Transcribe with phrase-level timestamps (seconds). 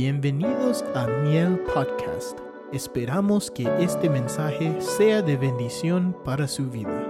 [0.00, 2.38] Bienvenidos a Miel Podcast.
[2.72, 7.04] Esperamos que este mensaje sea de bendición para su vida.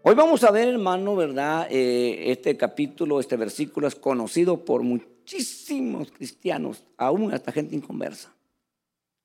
[0.00, 1.66] Hoy vamos a ver, hermano, ¿verdad?
[1.70, 8.34] Eh, este capítulo, este versículo es conocido por muchísimos cristianos, aún hasta gente inconversa.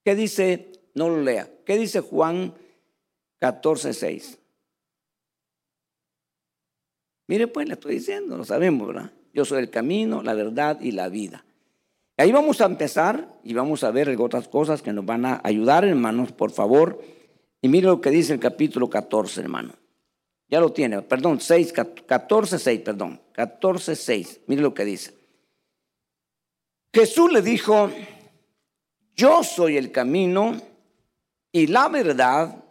[0.04, 0.74] ¿Qué dice?
[0.94, 1.50] No lo lea.
[1.66, 2.54] ¿Qué dice Juan
[3.40, 4.40] 14, 6?
[7.28, 9.12] Mire, pues le estoy diciendo, lo sabemos, ¿verdad?
[9.34, 11.46] Yo soy el camino, la verdad y la vida.
[12.18, 15.86] Ahí vamos a empezar y vamos a ver otras cosas que nos van a ayudar,
[15.86, 17.02] hermanos, por favor.
[17.62, 19.74] Y mire lo que dice el capítulo 14, hermano.
[20.50, 21.72] Ya lo tiene, perdón, 6,
[22.06, 24.42] 14, 6, perdón, 14, 6.
[24.48, 25.14] Mire lo que dice.
[26.92, 27.92] Jesús le dijo,
[29.16, 30.60] yo soy el camino
[31.52, 32.64] y la verdad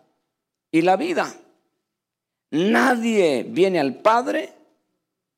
[0.79, 1.35] y la vida.
[2.51, 4.55] Nadie viene al Padre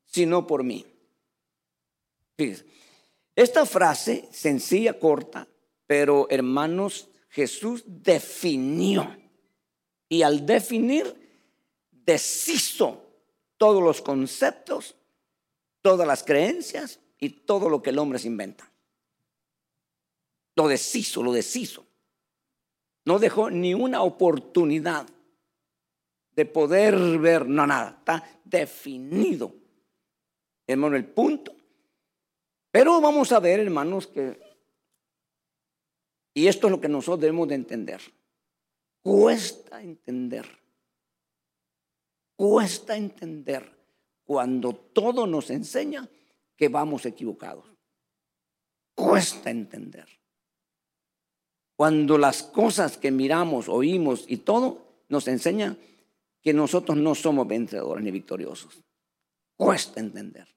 [0.05, 0.85] sino por mí.
[2.37, 2.65] Fíjense,
[3.35, 5.47] esta frase sencilla, corta,
[5.87, 9.17] pero hermanos, Jesús definió.
[10.09, 11.15] Y al definir,
[11.91, 13.01] deshizo
[13.57, 14.95] todos los conceptos,
[15.81, 18.69] todas las creencias y todo lo que el hombre se inventa.
[20.55, 21.85] Lo deshizo, lo deshizo.
[23.05, 25.07] No dejó ni una oportunidad
[26.41, 29.53] de poder ver, no nada, está definido,
[30.65, 31.55] hermano, el punto.
[32.71, 34.39] Pero vamos a ver, hermanos, que,
[36.33, 38.01] y esto es lo que nosotros debemos de entender,
[39.03, 40.47] cuesta entender,
[42.35, 43.71] cuesta entender
[44.23, 46.09] cuando todo nos enseña
[46.55, 47.65] que vamos equivocados.
[48.95, 50.07] Cuesta entender.
[51.75, 55.77] Cuando las cosas que miramos, oímos y todo nos enseñan
[56.41, 58.81] que nosotros no somos vencedores ni victoriosos.
[59.55, 60.47] Cuesta entender.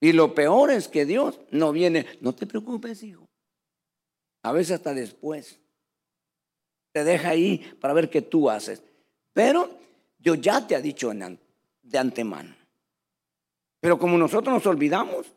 [0.00, 3.28] Y lo peor es que Dios no viene, no te preocupes, hijo.
[4.42, 5.60] A veces hasta después.
[6.92, 8.82] Te deja ahí para ver qué tú haces.
[9.32, 9.78] Pero
[10.18, 12.54] yo ya te ha dicho de antemano.
[13.80, 15.32] Pero como nosotros nos olvidamos,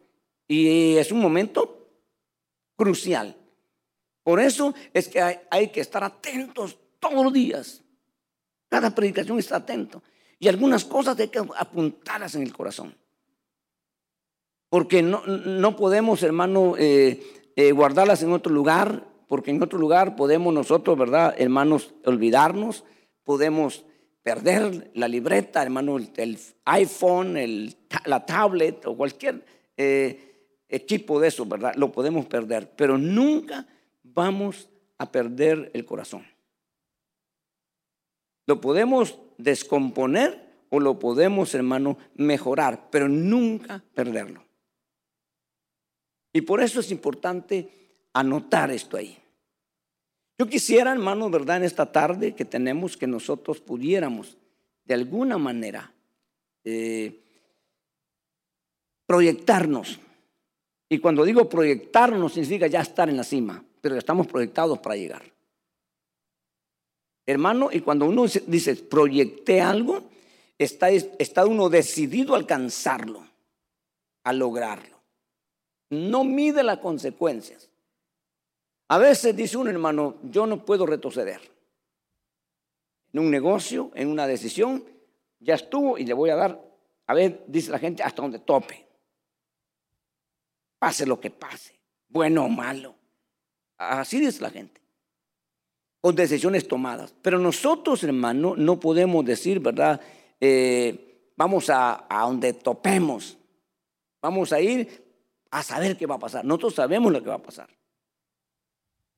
[0.48, 1.88] y es un momento
[2.76, 3.36] crucial,
[4.24, 7.84] por eso es que hay, que estar atentos todos los días.
[8.70, 10.02] Cada predicación está atento.
[10.40, 12.96] Y algunas cosas hay que apuntarlas en el corazón.
[14.70, 17.24] Porque no, no podemos, hermano, eh,
[17.56, 22.84] eh, guardarlas en otro lugar, porque en otro lugar podemos nosotros, ¿verdad, hermanos, olvidarnos?
[23.24, 23.86] Podemos
[24.24, 27.76] perder la libreta, hermano, el, iPhone, el,
[28.06, 29.46] la tablet o cualquier
[29.78, 30.36] eh,
[30.68, 31.76] equipo de eso, ¿verdad?
[31.76, 33.68] Lo podemos perder, pero nunca
[34.04, 34.68] vamos
[34.98, 36.26] a perder el corazón.
[38.48, 44.44] Lo podemos descomponer o lo podemos, hermano, mejorar, pero nunca perderlo.
[46.34, 47.70] Y por eso es importante
[48.14, 49.18] anotar esto ahí.
[50.38, 51.58] Yo quisiera, hermano, ¿verdad?
[51.58, 54.38] En esta tarde que tenemos, que nosotros pudiéramos,
[54.84, 55.94] de alguna manera,
[56.66, 57.24] eh,
[59.06, 60.00] proyectarnos.
[60.90, 65.22] Y cuando digo proyectarnos, significa ya estar en la cima pero estamos proyectados para llegar.
[67.26, 70.04] Hermano, y cuando uno dice proyecté algo,
[70.58, 73.28] está, está uno decidido a alcanzarlo,
[74.24, 75.02] a lograrlo.
[75.90, 77.70] No mide las consecuencias.
[78.88, 81.42] A veces dice un hermano, yo no puedo retroceder.
[83.12, 84.84] En un negocio, en una decisión,
[85.40, 86.62] ya estuvo y le voy a dar,
[87.08, 88.86] a ver, dice la gente, hasta donde tope.
[90.78, 92.96] Pase lo que pase, bueno o malo.
[93.78, 94.85] Así dice la gente.
[96.06, 97.16] O decisiones tomadas.
[97.20, 100.00] Pero nosotros, hermano, no podemos decir, ¿verdad?
[100.40, 103.36] Eh, vamos a, donde topemos.
[104.22, 105.04] Vamos a ir
[105.50, 106.46] a saber qué va a pasar.
[106.46, 107.68] Nosotros sabemos lo que va a pasar.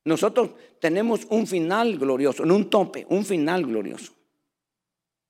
[0.06, 4.14] Nosotros tenemos un final glorioso, no un tope, un final glorioso.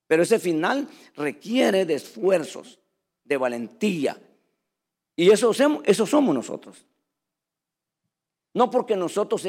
[0.06, 2.78] Pero ese final requiere de esfuerzos,
[3.24, 4.16] de valentía.
[5.16, 5.50] Y eso,
[5.84, 6.86] eso somos nosotros.
[8.54, 9.44] No porque nosotros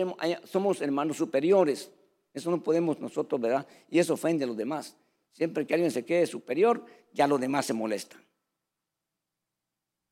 [0.45, 1.91] somos hermanos superiores.
[2.33, 3.67] Eso no podemos nosotros, ¿verdad?
[3.89, 4.95] Y eso ofende a los demás.
[5.31, 8.21] Siempre que alguien se quede superior, ya los demás se molestan.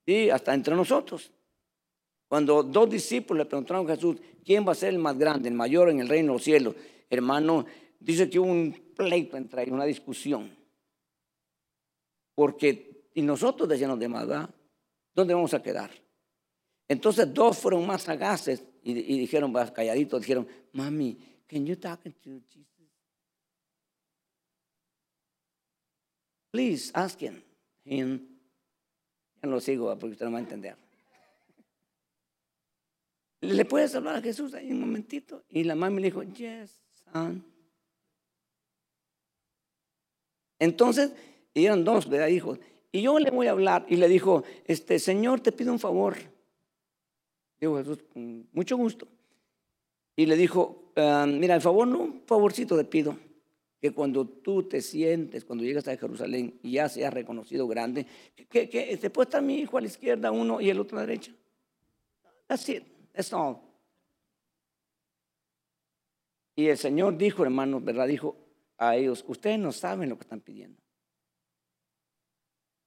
[0.05, 1.31] Y hasta entre nosotros.
[2.27, 5.55] Cuando dos discípulos le preguntaron a Jesús, ¿quién va a ser el más grande, el
[5.55, 6.75] mayor en el reino de los cielos?
[7.09, 7.65] Hermano,
[7.99, 10.55] dice que hubo un pleito entre ellos, una discusión.
[12.35, 14.27] Porque, y nosotros decían los demás.
[15.13, 15.89] ¿Dónde vamos a quedar?
[16.87, 21.17] Entonces dos fueron más sagaces y, dijeron, calladitos, dijeron, mami,
[21.47, 22.67] Can you talk to Jesus?
[26.51, 27.41] Please ask him.
[27.85, 28.05] Ya
[29.43, 30.75] no lo sigo ah, porque usted no va a entender.
[33.41, 35.43] ¿Le puedes hablar a Jesús ahí un momentito?
[35.49, 37.45] Y la mami le dijo, yes, son.
[40.59, 41.13] Entonces,
[41.53, 42.59] y eran dos, ¿verdad, hijos?
[42.91, 46.17] Y yo le voy a hablar y le dijo, este, Señor, te pido un favor.
[47.59, 49.07] Digo Jesús, con mucho gusto.
[50.17, 50.91] Y le dijo,
[51.27, 53.17] mira, el favor, no, un favorcito te pido.
[53.79, 58.07] Que cuando tú te sientes, cuando llegas a Jerusalén y ya seas reconocido grande,
[58.49, 61.01] que, que, se puede estar mi hijo a la izquierda, uno y el otro a
[61.01, 61.31] la derecha.
[62.47, 62.83] That's it.
[63.13, 63.57] That's all.
[66.55, 68.07] Y el Señor dijo, hermanos, ¿verdad?
[68.07, 68.35] Dijo
[68.79, 70.81] a ellos, ustedes no saben lo que están pidiendo.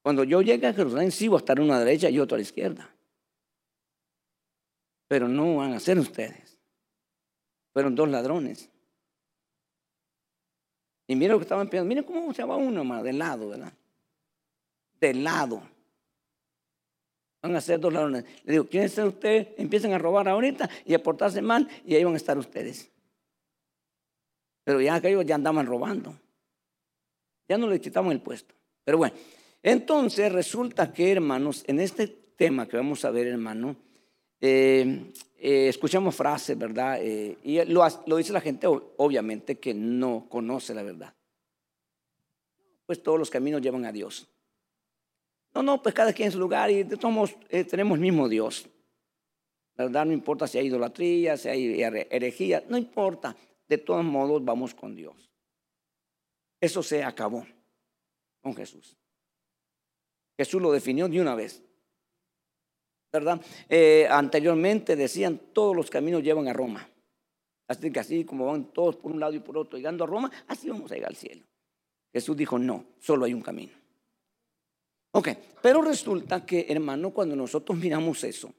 [0.02, 2.34] Cuando yo llegue a Jerusalén, sí voy a estar uno a la derecha y otro
[2.34, 2.92] a la izquierda.
[5.06, 6.49] Pero no van a ser ustedes.
[7.80, 8.68] Fueron dos ladrones.
[11.06, 11.88] Y mira lo que estaban pidiendo.
[11.88, 13.72] Miren cómo se va uno más, de lado, ¿verdad?
[15.00, 15.62] De lado.
[17.40, 18.26] Van a ser dos ladrones.
[18.44, 19.48] Le digo, ¿quiénes son ustedes?
[19.56, 22.90] Empiezan a robar ahorita y a portarse mal y ahí van a estar ustedes.
[24.62, 26.14] Pero ya aquellos ya andaban robando.
[27.48, 28.54] Ya no les quitamos el puesto.
[28.84, 29.14] Pero bueno,
[29.62, 33.74] entonces resulta que, hermanos, en este tema que vamos a ver, hermano,
[34.38, 36.98] eh, eh, escuchamos frases, ¿verdad?
[37.00, 37.82] Eh, y lo,
[38.16, 41.14] dice la gente, obviamente, que no conoce la verdad.
[42.84, 44.28] Pues todos los caminos llevan a Dios.
[45.54, 47.36] No, no, pues cada quien en su lugar y todos
[47.70, 48.68] tenemos el mismo Dios.
[49.76, 53.34] Verdad no importa si hay idolatría, si hay herejía, no importa.
[53.66, 55.30] De todos modos vamos con Dios.
[56.60, 57.46] Eso se acabó
[58.42, 58.94] con Jesús.
[60.36, 61.62] Jesús lo definió de una vez.
[63.12, 63.40] ¿Verdad?
[63.68, 66.88] Eh, anteriormente decían todos los caminos llevan a Roma.
[67.66, 70.30] Así que así como van todos por un lado y por otro llegando a Roma,
[70.48, 71.44] así vamos a llegar al cielo.
[72.12, 73.72] Jesús dijo, no, solo hay un camino.
[75.12, 75.28] Ok,
[75.62, 78.52] pero resulta que, hermano, cuando nosotros miramos eso,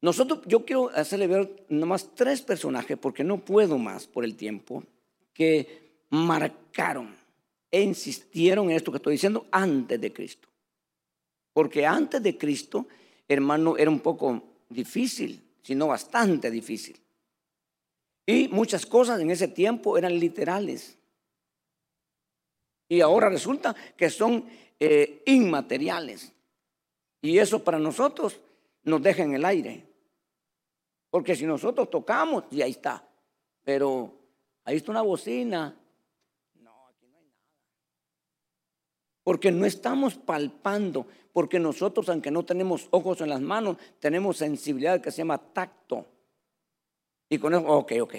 [0.00, 4.84] nosotros, yo quiero hacerle ver nomás tres personajes, porque no puedo más por el tiempo,
[5.32, 7.16] que marcaron
[7.70, 10.48] e insistieron en esto que estoy diciendo antes de Cristo.
[11.58, 12.86] Porque antes de Cristo,
[13.26, 16.96] hermano, era un poco difícil, sino bastante difícil.
[18.24, 20.96] Y muchas cosas en ese tiempo eran literales.
[22.88, 24.44] Y ahora resulta que son
[24.78, 26.32] eh, inmateriales.
[27.22, 28.38] Y eso para nosotros
[28.84, 29.84] nos deja en el aire.
[31.10, 33.04] Porque si nosotros tocamos, y ahí está.
[33.64, 34.14] Pero
[34.62, 35.76] ahí está una bocina,
[39.28, 45.02] porque no estamos palpando, porque nosotros, aunque no tenemos ojos en las manos, tenemos sensibilidad
[45.02, 46.06] que se llama tacto.
[47.28, 48.14] Y con eso, ok, ok.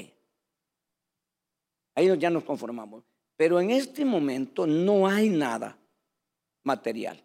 [1.96, 3.04] Ahí ya nos conformamos.
[3.36, 5.80] Pero en este momento no hay nada
[6.64, 7.20] material.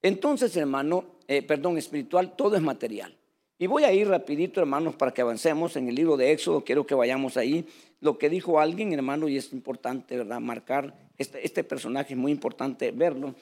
[0.00, 3.14] Entonces, hermano, eh, perdón, espiritual, todo es material.
[3.58, 6.64] Y voy a ir rapidito, hermanos, para que avancemos en el libro de Éxodo.
[6.64, 7.66] Quiero que vayamos ahí.
[8.00, 10.40] Lo que dijo alguien, hermano, y es importante, ¿verdad?
[10.40, 13.34] Marcar este, este personaje, es muy importante verlo.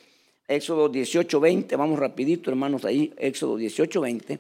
[0.47, 1.77] Éxodo 18, 20.
[1.77, 3.13] Vamos rapidito, hermanos, ahí.
[3.17, 4.39] Éxodo 18, 20.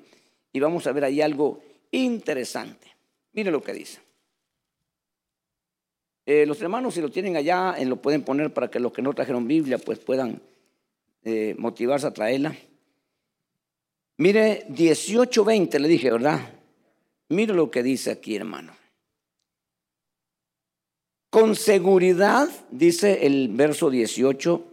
[0.52, 1.60] Y vamos a ver ahí algo
[1.90, 2.88] interesante.
[3.32, 4.00] Mire lo que dice.
[6.26, 9.02] Eh, los hermanos, si lo tienen allá, eh, lo pueden poner para que los que
[9.02, 10.40] no trajeron Biblia, pues puedan
[11.24, 12.56] eh, motivarse a traerla.
[14.16, 16.40] Mire, 18:20 le dije, ¿verdad?
[17.30, 18.79] Mire lo que dice aquí, hermano.
[21.30, 24.64] Con seguridad, dice el verso 18,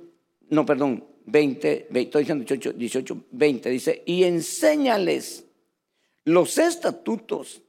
[0.50, 5.46] no, perdón, 20, estoy diciendo 18, 18, 20, dice, y enséñales
[6.24, 7.62] los estatutos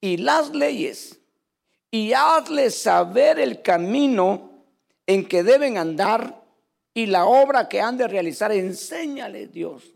[0.00, 1.20] y las leyes
[1.90, 4.64] y hazles saber el camino
[5.06, 6.42] en que deben andar
[6.94, 9.92] y la obra que han de realizar, enséñales Dios.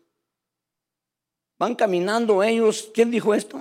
[1.59, 2.91] Van caminando ellos.
[2.93, 3.59] ¿Quién dijo esto?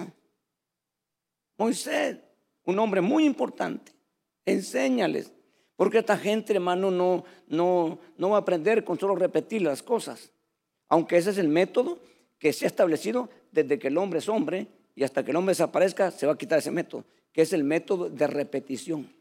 [1.58, 2.18] Moisés,
[2.66, 3.97] un hombre muy importante.
[4.48, 5.34] Enséñales.
[5.75, 10.32] Porque esta gente, hermano, no, no, no va a aprender con solo repetir las cosas.
[10.88, 12.00] Aunque ese es el método
[12.39, 15.51] que se ha establecido desde que el hombre es hombre y hasta que el hombre
[15.51, 19.13] desaparezca, se va a quitar ese método, que es el método de repetición.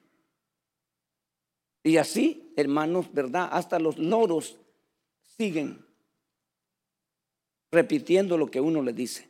[1.83, 3.49] Y así, hermanos, ¿verdad?
[3.52, 4.59] Hasta los loros
[5.37, 5.85] siguen
[7.71, 9.28] repitiendo lo que uno le dice.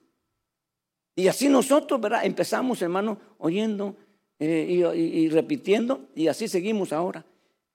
[1.17, 2.25] Y así nosotros, ¿verdad?
[2.25, 3.97] Empezamos, hermano, oyendo
[4.39, 7.25] eh, y, repitiendo y así seguimos ahora.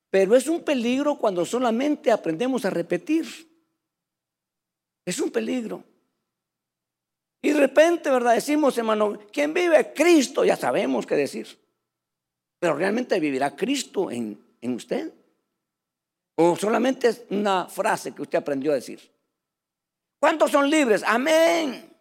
[0.10, 3.26] Pero es un peligro cuando solamente aprendemos a repetir.
[5.06, 5.84] Es un peligro.
[7.42, 8.36] Y de repente, ¿verdad?
[8.36, 9.94] Decimos, hermano, ¿quién vive?
[9.94, 11.48] Cristo, ya sabemos qué decir.
[12.60, 15.12] Pero realmente vivirá Cristo en, en usted.
[16.36, 19.00] O solamente es una frase que usted aprendió a decir.
[20.20, 21.04] ¿Cuántos son libres?
[21.06, 21.92] Amén.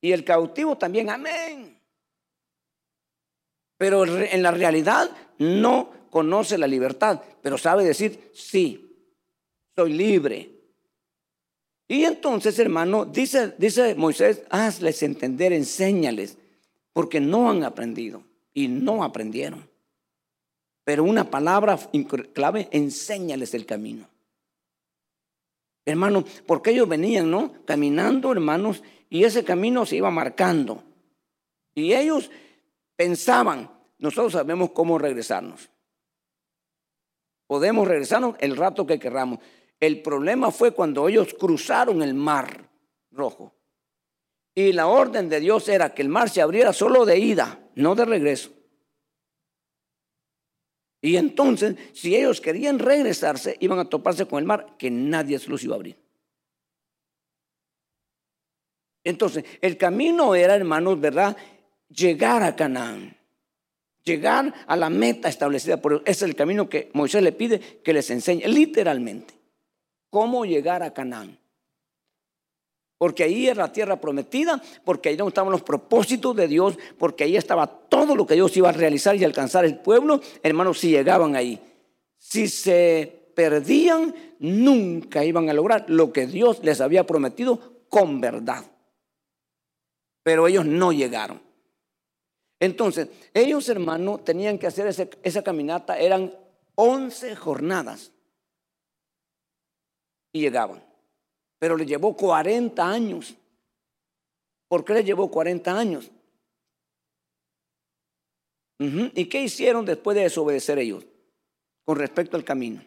[0.00, 1.73] Y el cautivo también, amén.
[3.76, 8.84] Pero en la realidad no conoce la libertad, pero sabe decir, sí,
[9.74, 10.54] soy libre.
[11.88, 16.38] Y entonces, hermano, dice, dice Moisés, hazles entender, enséñales,
[16.92, 18.22] porque no han aprendido
[18.54, 19.68] y no aprendieron.
[20.84, 21.78] Pero una palabra
[22.32, 24.08] clave, enséñales el camino.
[25.86, 27.52] Hermano, porque ellos venían, ¿no?
[27.64, 30.82] Caminando, hermanos, y ese camino se iba marcando.
[31.74, 32.30] Y ellos
[32.96, 35.70] pensaban, nosotros sabemos cómo regresarnos.
[37.46, 39.38] Podemos regresarnos el rato que querramos.
[39.78, 42.70] El problema fue cuando ellos cruzaron el mar
[43.10, 43.54] rojo.
[44.54, 47.94] Y la orden de Dios era que el mar se abriera solo de ida, no
[47.94, 48.50] de regreso.
[51.02, 55.50] Y entonces, si ellos querían regresarse, iban a toparse con el mar que nadie se
[55.50, 55.98] los iba a abrir.
[59.04, 61.36] Entonces, el camino era, hermanos, ¿verdad?
[61.94, 63.16] Llegar a Canaán.
[64.04, 66.02] Llegar a la meta establecida por.
[66.04, 69.34] Ese es el camino que Moisés le pide que les enseñe, literalmente.
[70.10, 71.38] Cómo llegar a Canaán.
[72.98, 77.36] Porque ahí era la tierra prometida, porque ahí estaban los propósitos de Dios, porque ahí
[77.36, 80.20] estaba todo lo que Dios iba a realizar y alcanzar el pueblo.
[80.42, 81.60] Hermanos, si llegaban ahí,
[82.16, 88.64] si se perdían, nunca iban a lograr lo que Dios les había prometido con verdad.
[90.22, 91.43] Pero ellos no llegaron.
[92.60, 94.86] Entonces, ellos, hermanos, tenían que hacer
[95.22, 96.34] esa caminata, eran
[96.76, 98.12] 11 jornadas.
[100.32, 100.94] Y llegaban
[101.64, 103.34] pero le llevó 40 años.
[104.68, 106.10] ¿Por qué le llevó 40 años?
[108.78, 111.06] ¿Y qué hicieron después de desobedecer ellos
[111.86, 112.84] con respecto al camino?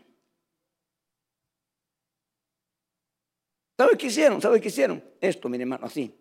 [3.79, 4.39] ¿Sabe qué hicieron?
[4.43, 5.03] ¿Sabe qué hicieron?
[5.21, 6.15] Esto, mi hermano, así.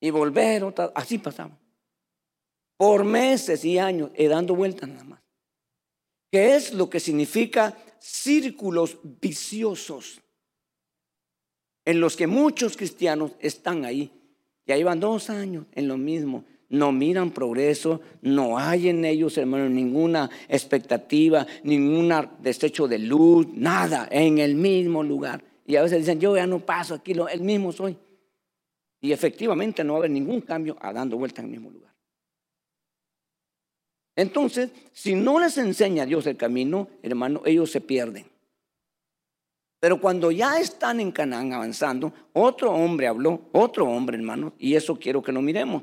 [0.00, 1.58] Y volvieron, así pasamos.
[2.76, 5.26] Por meses y años, he dando vueltas nada más
[6.30, 10.20] que es lo que significa círculos viciosos,
[11.84, 14.10] en los que muchos cristianos están ahí.
[14.66, 16.44] Ya llevan dos años en lo mismo.
[16.68, 24.08] No miran progreso, no hay en ellos, hermano, ninguna expectativa, ningún desecho de luz, nada,
[24.10, 25.44] en el mismo lugar.
[25.64, 27.96] Y a veces dicen, yo ya no paso aquí, el mismo soy.
[29.00, 31.92] Y efectivamente no va a haber ningún cambio a dando vuelta en el mismo lugar.
[34.16, 38.24] Entonces, si no les enseña Dios el camino, hermano, ellos se pierden.
[39.78, 44.98] Pero cuando ya están en Canaán avanzando, otro hombre habló, otro hombre, hermano, y eso
[44.98, 45.82] quiero que lo miremos,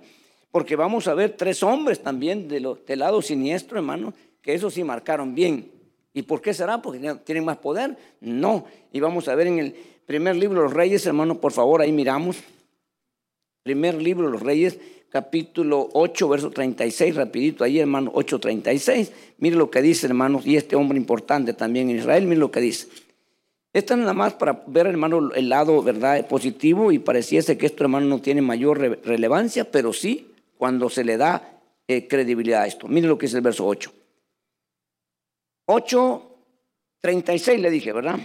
[0.52, 4.84] porque vamos a ver tres hombres también de del lado siniestro, hermano, que eso sí
[4.84, 5.72] marcaron bien.
[6.14, 6.82] ¿Y por qué será?
[6.82, 7.98] Porque tienen más poder.
[8.22, 8.66] No.
[8.92, 12.38] Y vamos a ver en el primer libro los Reyes, hermano, por favor, ahí miramos.
[13.64, 14.78] Primer libro de los Reyes,
[15.10, 19.14] capítulo 8, verso 36, rapidito ahí, hermano, 8, 36.
[19.38, 22.60] Mire lo que dice, hermanos, y este hombre importante también en Israel, mire lo que
[22.60, 22.90] dice.
[23.72, 27.86] Esto es nada más para ver, hermano, el lado, ¿verdad?, positivo y pareciese que esto,
[27.86, 30.28] hermano, no tiene mayor relevancia, pero sí
[30.58, 32.90] cuando se le da eh, credibilidad a esto.
[32.90, 33.94] Mire lo que dice el verso 8.
[35.68, 36.36] 8,
[37.00, 38.20] 36 le dije, ¿verdad?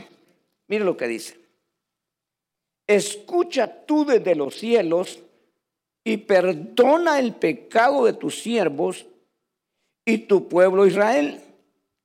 [0.66, 1.36] Mire lo que dice.
[2.88, 5.20] Escucha tú desde los cielos
[6.08, 9.06] y perdona el pecado de tus siervos
[10.06, 11.38] y tu pueblo Israel.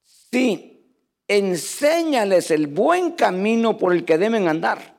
[0.02, 0.94] Sí,
[1.26, 4.98] enséñales el buen camino por el que deben andar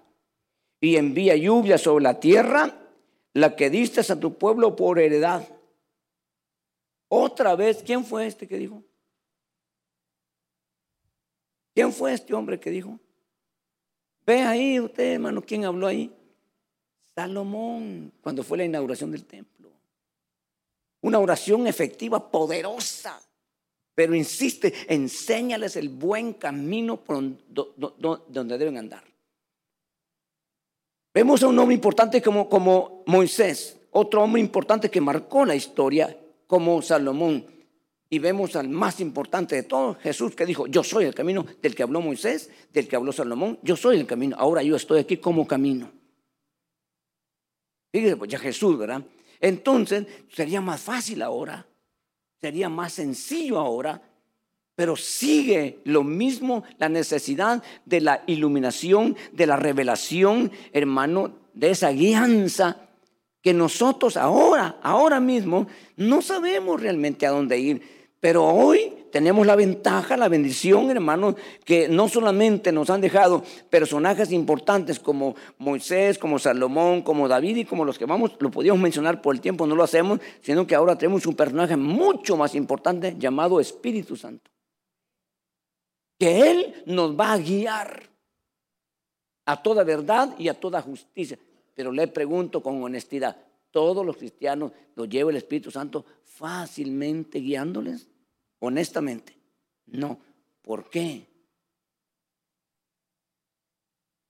[0.80, 2.78] y envía lluvia sobre la tierra,
[3.34, 5.46] la que diste a tu pueblo por heredad.
[7.08, 8.82] Otra vez, ¿quién fue este que dijo?
[11.74, 12.98] ¿Quién fue este hombre que dijo?
[14.24, 16.10] Ve ahí usted, hermano, ¿quién habló ahí?
[17.14, 19.70] Salomón, cuando fue la inauguración del templo.
[21.02, 23.20] Una oración efectiva, poderosa.
[23.94, 29.04] Pero insiste, enséñales el buen camino por donde deben andar.
[31.12, 36.18] Vemos a un hombre importante como, como Moisés, otro hombre importante que marcó la historia
[36.48, 37.46] como Salomón.
[38.10, 41.74] Y vemos al más importante de todos, Jesús, que dijo, yo soy el camino del
[41.74, 45.18] que habló Moisés, del que habló Salomón, yo soy el camino, ahora yo estoy aquí
[45.18, 45.90] como camino.
[47.94, 49.04] Fíjese, pues ya Jesús, ¿verdad?
[49.38, 51.64] Entonces sería más fácil ahora,
[52.40, 54.02] sería más sencillo ahora,
[54.74, 61.90] pero sigue lo mismo la necesidad de la iluminación, de la revelación, hermano, de esa
[61.90, 62.88] guianza
[63.40, 67.82] que nosotros ahora, ahora mismo, no sabemos realmente a dónde ir.
[68.18, 74.32] Pero hoy tenemos la ventaja, la bendición, hermanos, que no solamente nos han dejado personajes
[74.32, 79.22] importantes como Moisés, como Salomón, como David y como los que vamos, lo podíamos mencionar
[79.22, 83.14] por el tiempo, no lo hacemos, sino que ahora tenemos un personaje mucho más importante
[83.16, 84.50] llamado Espíritu Santo.
[86.18, 88.10] Que Él nos va a guiar
[89.46, 91.38] a toda verdad y a toda justicia.
[91.72, 93.36] Pero le pregunto con honestidad,
[93.70, 98.08] ¿todos los cristianos los lleva el Espíritu Santo fácilmente guiándoles?
[98.66, 99.36] Honestamente,
[99.86, 100.18] no.
[100.62, 101.26] ¿Por qué?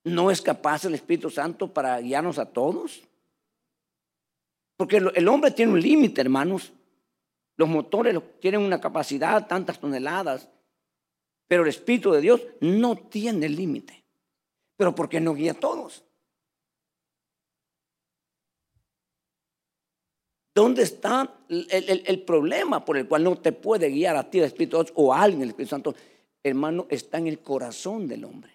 [0.03, 3.03] ¿No es capaz el Espíritu Santo para guiarnos a todos?
[4.77, 6.73] Porque el hombre tiene un límite, hermanos.
[7.57, 10.49] Los motores tienen una capacidad, tantas toneladas.
[11.47, 14.05] Pero el Espíritu de Dios no tiene límite.
[14.77, 16.04] Pero ¿por qué no guía a todos?
[20.55, 24.77] ¿Dónde está el, problema por el cual no te puede guiar a ti el Espíritu
[24.77, 25.95] Santo o a alguien el Espíritu Santo?
[26.45, 28.53] Hermano, está en el corazón del hombre.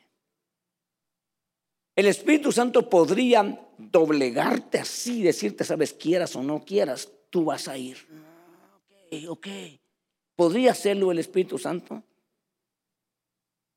[1.94, 7.78] El Espíritu Santo podría doblegarte así, decirte, sabes, quieras o no quieras, tú vas a
[7.78, 7.98] ir.
[9.12, 9.48] Ok, ok.
[10.38, 12.02] ¿Podría hacerlo el Espíritu Santo?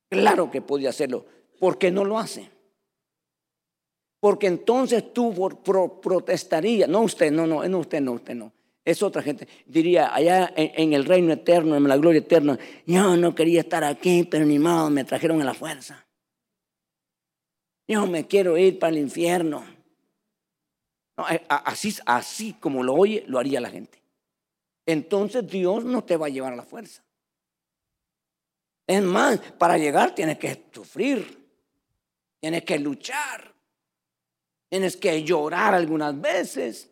[0.07, 1.25] Claro que podía hacerlo.
[1.59, 2.49] ¿Por qué no lo hace?
[4.23, 5.33] Porque entonces tú
[6.01, 6.87] protestarías.
[6.87, 8.53] No usted, no, no, no usted, no, usted no.
[8.85, 9.49] Es otra gente.
[9.65, 14.23] Diría, allá en, el reino eterno, en la gloria eterna, yo no quería estar aquí,
[14.23, 16.07] pero ni modo, me trajeron a la fuerza.
[17.85, 19.65] Yo me quiero ir para el infierno.
[21.29, 24.01] Eh, así, así como lo oye, lo haría la gente.
[24.85, 27.03] Entonces Dios no te va a llevar a la fuerza.
[28.87, 31.45] Es más, para llegar tienes que sufrir,
[32.39, 33.52] tienes que luchar.
[34.73, 36.89] Tienes que llorar algunas veces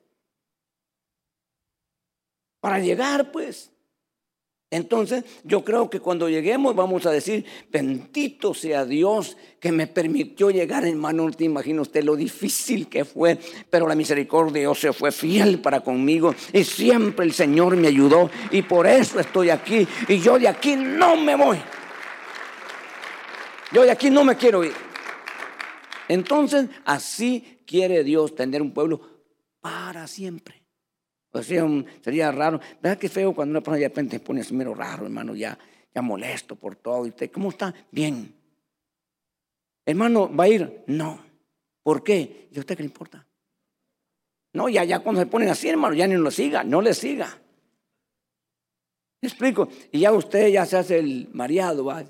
[2.60, 3.72] para llegar, pues.
[4.70, 10.52] Entonces, yo creo que cuando lleguemos vamos a decir, bendito sea Dios que me permitió
[10.52, 11.26] llegar, hermano.
[11.26, 13.40] No te imagino usted lo difícil que fue,
[13.72, 17.88] pero la misericordia de Dios se fue fiel para conmigo y siempre el Señor me
[17.88, 21.58] ayudó y por eso estoy aquí y yo de aquí no me voy.
[23.72, 24.74] Yo de aquí no me quiero ir.
[26.08, 29.00] Entonces, así quiere Dios tener un pueblo
[29.62, 30.62] para siempre.
[31.32, 31.66] O sea,
[32.02, 32.60] sería raro.
[32.82, 35.34] ¿Verdad que feo cuando una persona de repente se pone así mero raro, hermano?
[35.34, 35.58] Ya,
[35.96, 37.06] ya molesto por todo.
[37.06, 37.74] ¿Y usted cómo está?
[37.90, 38.36] Bien.
[39.86, 40.84] Hermano, ¿va a ir?
[40.88, 41.24] No.
[41.82, 42.50] ¿Por qué?
[42.52, 43.26] ¿Y a usted qué le importa?
[44.52, 47.40] No, ya, ya cuando se ponen así, hermano, ya ni lo siga, no le siga.
[49.22, 49.70] ¿Me explico?
[49.94, 52.04] Y ya usted ya se hace el mareado, va.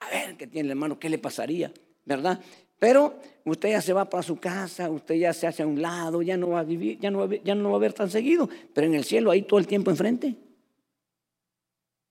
[0.00, 0.98] A ver, ¿qué tiene el hermano?
[0.98, 1.72] ¿Qué le pasaría?
[2.04, 2.40] ¿Verdad?
[2.80, 3.14] Pero
[3.44, 6.36] usted ya se va para su casa, usted ya se hace a un lado, ya
[6.36, 9.04] no va a vivir, ya no va va a ver tan seguido, pero en el
[9.04, 10.34] cielo ahí todo el tiempo enfrente.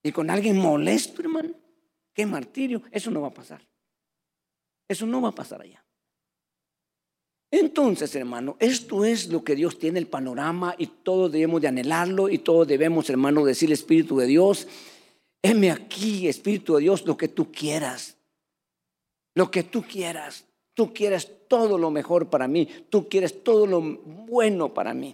[0.03, 1.49] Y con alguien molesto, hermano,
[2.13, 3.67] qué martirio, eso no va a pasar.
[4.87, 5.83] Eso no va a pasar allá.
[7.51, 12.29] Entonces, hermano, esto es lo que Dios tiene el panorama y todos debemos de anhelarlo
[12.29, 14.67] y todos debemos, hermano, decir Espíritu de Dios,
[15.41, 18.17] heme aquí, Espíritu de Dios, lo que tú quieras,
[19.33, 20.45] lo que tú quieras.
[20.79, 22.65] Tú quieres todo lo mejor para mí.
[22.89, 25.13] Tú quieres todo lo bueno para mí.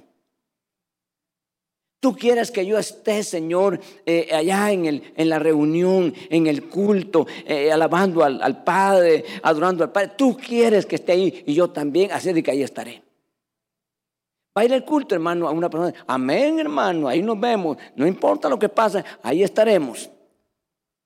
[2.00, 6.70] Tú quieres que yo esté, Señor, eh, allá en, el, en, la reunión, en el
[6.70, 10.12] culto, eh, alabando al, Padre, adorando al Padre.
[10.16, 13.02] Tú quieres que esté ahí y yo también, así de que ahí estaré.
[14.56, 15.96] Va a ir el culto, hermano, a una persona.
[16.06, 17.76] Amén, hermano, ahí nos vemos.
[17.96, 20.12] No importa lo que pase, ahí estaremos.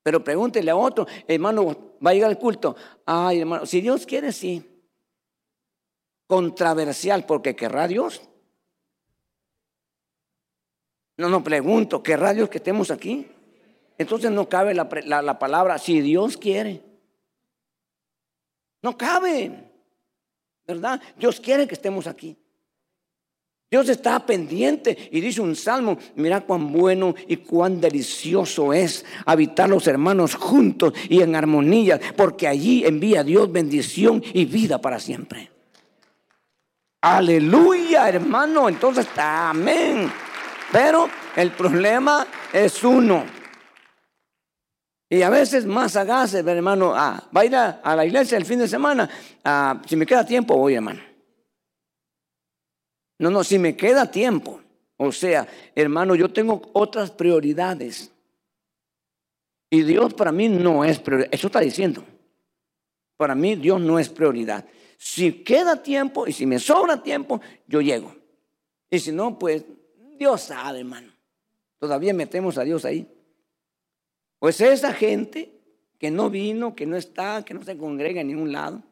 [0.02, 2.74] Pero pregúntele a otro, hermano, va a llegar al culto.
[3.04, 4.66] Ay, hermano, si Dios quiere, sí.
[6.26, 8.22] Controversial, porque querrá Dios.
[11.18, 13.30] No, no pregunto, ¿querrá Dios que estemos aquí?
[13.98, 14.88] Entonces no cabe la,
[15.22, 16.82] la palabra, si Dios quiere.
[18.82, 19.70] No cabe,
[20.66, 21.02] ¿verdad?
[21.18, 22.38] Dios quiere que estemos aquí.
[23.70, 29.68] Dios está pendiente y dice un salmo, mira cuán bueno y cuán delicioso es habitar
[29.68, 35.50] los hermanos juntos y en armonía, porque allí envía Dios bendición y vida para siempre.
[37.02, 38.68] Aleluya, hermano.
[38.68, 40.12] Entonces, amén.
[40.72, 43.24] Pero el problema es uno.
[45.08, 48.68] Y a veces más sagaz, hermano, ah, a ir a, la iglesia el fin de
[48.68, 49.08] semana.
[49.44, 51.09] Ah, si me queda tiempo, voy, hermano.
[53.20, 54.62] No, no, si me queda tiempo.
[54.96, 58.10] O sea, hermano, yo tengo otras prioridades.
[59.68, 61.28] Y Dios para mí no es prioridad.
[61.30, 62.02] Eso está diciendo.
[63.18, 64.64] Para mí Dios no es prioridad.
[64.96, 68.16] Si queda tiempo y si me sobra tiempo, yo llego.
[68.88, 69.66] Y si no, pues
[70.16, 71.12] Dios sabe, hermano.
[71.78, 73.06] Todavía metemos a Dios ahí.
[74.38, 75.52] Pues esa gente
[75.98, 78.82] que no vino, que no está, que no se congrega en ningún lado.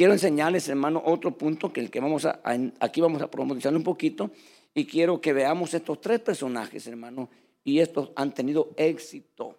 [0.00, 2.40] Quiero enseñarles, hermano, otro punto que el que vamos a,
[2.80, 4.30] aquí vamos a profundizar un poquito
[4.72, 7.28] y quiero que veamos estos tres personajes, hermano,
[7.64, 9.58] y estos han tenido éxito,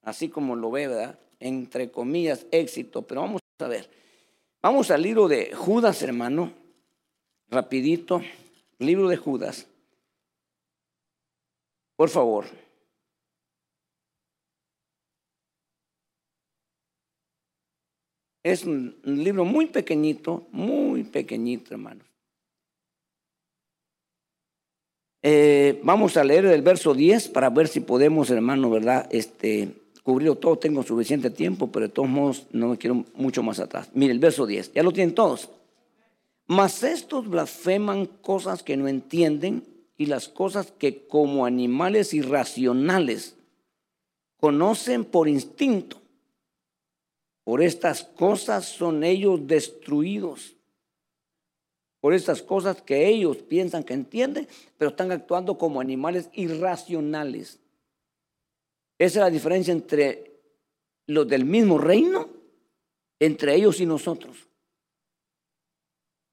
[0.00, 1.18] así como lo ve, ¿verdad?
[1.40, 3.90] Entre comillas, éxito, pero vamos a ver.
[4.62, 6.54] Vamos al libro de Judas, hermano,
[7.50, 8.22] rapidito,
[8.78, 9.66] libro de Judas.
[11.96, 12.46] Por favor.
[18.46, 22.06] Es un libro muy pequeñito, muy pequeñito, hermanos.
[25.20, 29.08] Eh, vamos a leer el verso 10 para ver si podemos, hermano, ¿verdad?
[29.10, 29.70] Este,
[30.04, 30.58] cubrirlo todo.
[30.58, 33.90] Tengo suficiente tiempo, pero de todos modos no me quiero mucho más atrás.
[33.94, 34.74] Mire, el verso 10.
[34.74, 35.50] Ya lo tienen todos.
[36.46, 39.64] Mas estos blasfeman cosas que no entienden
[39.96, 43.34] y las cosas que como animales irracionales
[44.38, 46.05] conocen por instinto
[47.46, 50.56] por estas cosas son ellos destruidos.
[52.00, 57.60] Por estas cosas que ellos piensan que entienden, pero están actuando como animales irracionales.
[58.98, 60.40] Esa es la diferencia entre
[61.06, 62.28] los del mismo reino,
[63.20, 64.48] entre ellos y nosotros.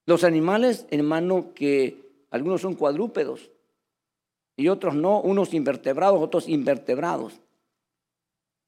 [0.08, 3.52] Los animales, hermano, que algunos son cuadrúpedos
[4.58, 7.40] y otros no, unos invertebrados, otros invertebrados.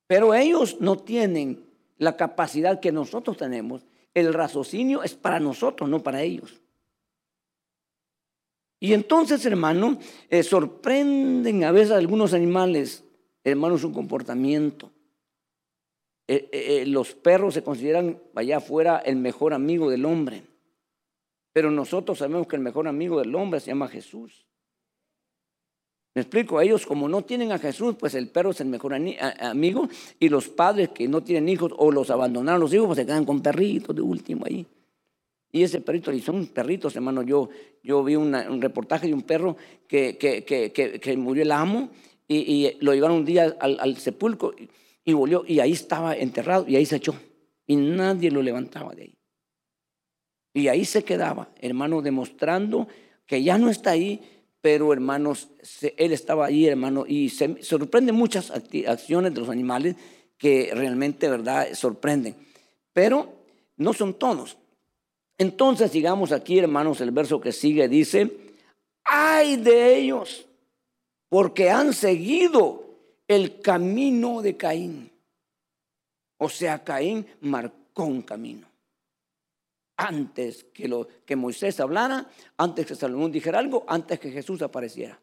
[0.05, 1.64] Pero ellos no tienen
[1.97, 6.61] la capacidad que nosotros tenemos, el raciocinio es para nosotros, no para ellos.
[8.79, 9.97] Y entonces, hermano,
[10.29, 13.03] eh, sorprenden a veces algunos animales,
[13.43, 14.91] hermano, su comportamiento.
[16.27, 20.43] Eh, eh, los perros se consideran allá afuera el mejor amigo del hombre,
[21.53, 24.45] pero nosotros sabemos que el mejor amigo del hombre se llama Jesús.
[26.15, 29.89] Me explico, ellos como no tienen a Jesús, pues el perro es el mejor amigo
[30.17, 33.25] y los padres que no tienen hijos o los abandonaron los hijos, pues se quedan
[33.25, 34.65] con perritos de último ahí.
[35.51, 37.49] Y ese perrito, y son perritos, hermano, yo,
[37.83, 39.57] yo vi un reportaje de un perro
[39.89, 41.89] que, que, murió el amo
[42.29, 44.69] y, lo llevaron un día al, sepulcro y,
[45.03, 47.13] y volvió y ahí estaba enterrado y ahí se echó
[47.67, 49.17] y nadie lo levantaba de ahí.
[50.53, 52.87] Y ahí se quedaba, hermano, demostrando
[53.25, 54.21] que ya no está ahí,
[54.65, 55.49] pero hermanos,
[55.95, 59.95] él estaba ahí, hermano, y se sorprenden muchas acciones de los animales
[60.39, 62.35] que realmente, ¿verdad?, sorprenden.
[62.91, 63.31] Pero
[63.77, 64.57] no son todos.
[65.37, 68.35] Entonces, sigamos aquí, hermanos, el verso que sigue dice,
[69.03, 70.47] ay de ellos,
[71.29, 72.85] porque han seguido
[73.27, 75.11] el camino de Caín.
[76.39, 78.65] O sea, Caín marcó un camino
[79.97, 85.19] antes que, lo, que Moisés hablara, antes que Salomón dijera algo, antes que Jesús apareciera.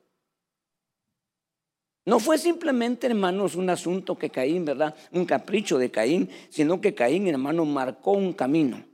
[2.05, 4.95] No fue simplemente, hermanos, un asunto que Caín, ¿verdad?
[5.13, 8.85] Un capricho de Caín, sino que Caín, hermano, marcó un camino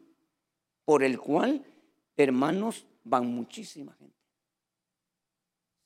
[0.84, 1.64] por el cual,
[2.16, 4.14] hermanos, van muchísima gente.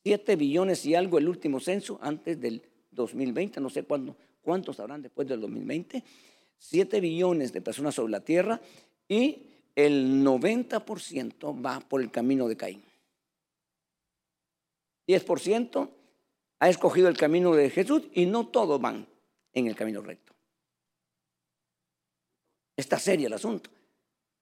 [0.04, 5.02] Siete billones y algo el último censo antes del 2020, no sé cuándo, cuántos habrán
[5.02, 6.02] después del 2020.
[6.58, 8.60] Siete billones de personas sobre la tierra
[9.08, 12.84] y el 90% va por el camino de Caín.
[15.06, 15.90] 10%
[16.60, 19.06] ha escogido el camino de Jesús y no todos van
[19.52, 20.32] en el camino recto.
[22.76, 23.70] Está serio el asunto,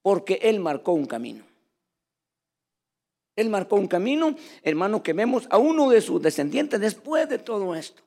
[0.03, 1.45] porque Él marcó un camino.
[3.37, 7.75] Él marcó un camino, hermano, que vemos a uno de sus descendientes después de todo
[7.75, 8.03] esto.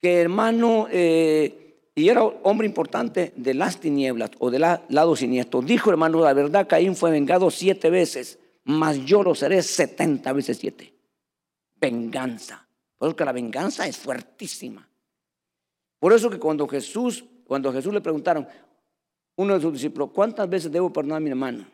[0.00, 1.67] Que hermano, eh,
[1.98, 5.62] y era hombre importante de las tinieblas o del lado siniestro.
[5.62, 10.58] Dijo, hermano, la verdad, Caín fue vengado siete veces, mas yo lo seré setenta veces
[10.58, 10.94] siete.
[11.80, 12.68] Venganza.
[12.96, 14.88] Porque la venganza es fuertísima.
[15.98, 18.46] Por eso que cuando Jesús, cuando Jesús le preguntaron,
[19.34, 21.66] uno de sus discípulos, ¿cuántas veces debo perdonar a mi hermano?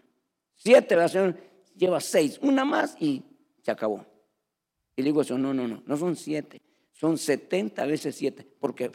[0.54, 1.06] Siete, la
[1.76, 3.22] lleva seis, una más y
[3.62, 4.06] se acabó.
[4.96, 8.90] Y le digo eso, no, no, no, no son siete, son setenta veces siete, porque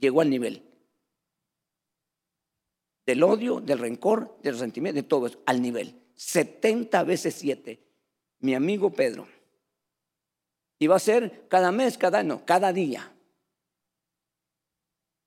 [0.00, 0.70] llegó al nivel
[3.10, 6.00] del odio, del rencor, del resentimiento, de todo eso, al nivel.
[6.14, 7.80] 70 veces 7.
[8.38, 9.26] Mi amigo Pedro.
[10.78, 13.12] Y va a ser cada mes, cada año, cada día.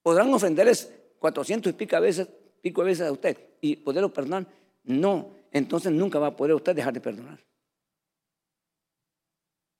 [0.02, 2.28] ¿Podrán ofenderles 400 y pico veces,
[2.62, 4.46] pico veces a usted y poderlo perdonar?
[4.84, 7.38] No, entonces nunca va a poder usted dejar de perdonar.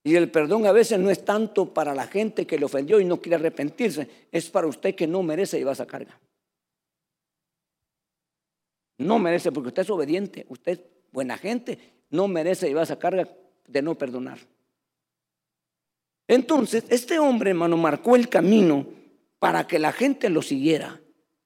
[0.07, 3.07] Y el perdón a veces no es tanto para la gente que le ofendió y
[3.07, 6.21] no quiere arrepentirse, es para usted que no merece llevar esa carga.
[8.99, 11.79] No merece, porque usted es obediente, usted es buena gente,
[12.11, 13.29] no merece llevar esa carga
[13.67, 14.39] de no perdonar.
[16.29, 18.87] Entonces, este hombre, hermano, marcó el camino
[19.39, 21.01] para que la gente lo siguiera.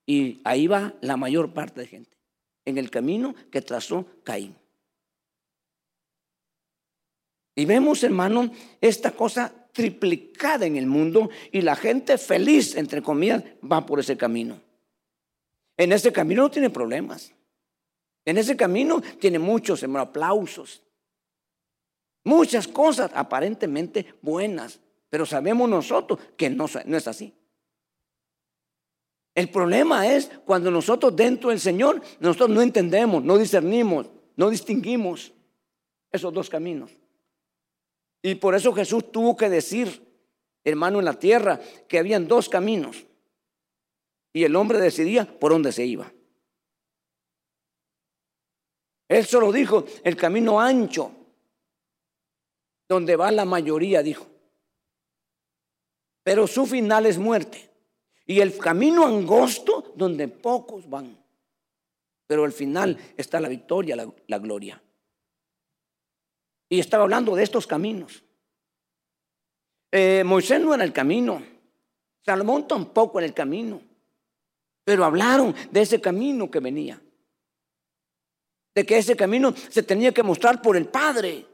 [0.05, 2.16] Y ahí va la mayor parte de gente,
[2.64, 4.57] en el camino que trazó Caín.
[7.59, 13.42] Y vemos, hermano, esta cosa triplicada en el mundo y la gente feliz, entre comillas,
[13.61, 14.61] va por ese camino.
[15.77, 17.33] En ese camino no tiene problemas.
[18.25, 20.85] En ese camino tiene muchos hermano, aplausos.
[22.23, 24.79] Muchas cosas aparentemente buenas,
[25.11, 27.35] pero sabemos nosotros que no, no es así.
[29.35, 35.33] El problema es cuando nosotros dentro del Señor, nosotros no entendemos, no discernimos, no distinguimos
[36.12, 36.97] esos dos caminos.
[38.29, 40.07] Y por eso Jesús tuvo que decir,
[40.62, 43.07] hermano, en la tierra, que habían dos caminos.
[44.35, 46.12] Y el hombre decidía por dónde se iba.
[49.09, 51.11] Él solo dijo, el camino ancho,
[52.87, 54.27] donde va la mayoría, dijo.
[56.23, 57.71] Pero su final es muerte.
[58.27, 61.17] Y el camino angosto, donde pocos van.
[62.27, 64.83] Pero al final está la victoria, la, la gloria.
[66.68, 68.22] Y estaba hablando de estos caminos.
[69.90, 71.42] Eh, Moisés no era el camino.
[72.24, 73.81] Salomón tampoco era el camino.
[74.85, 77.00] Pero hablaron de ese camino que venía.
[78.74, 81.46] De que ese camino se tenía que mostrar por el Padre.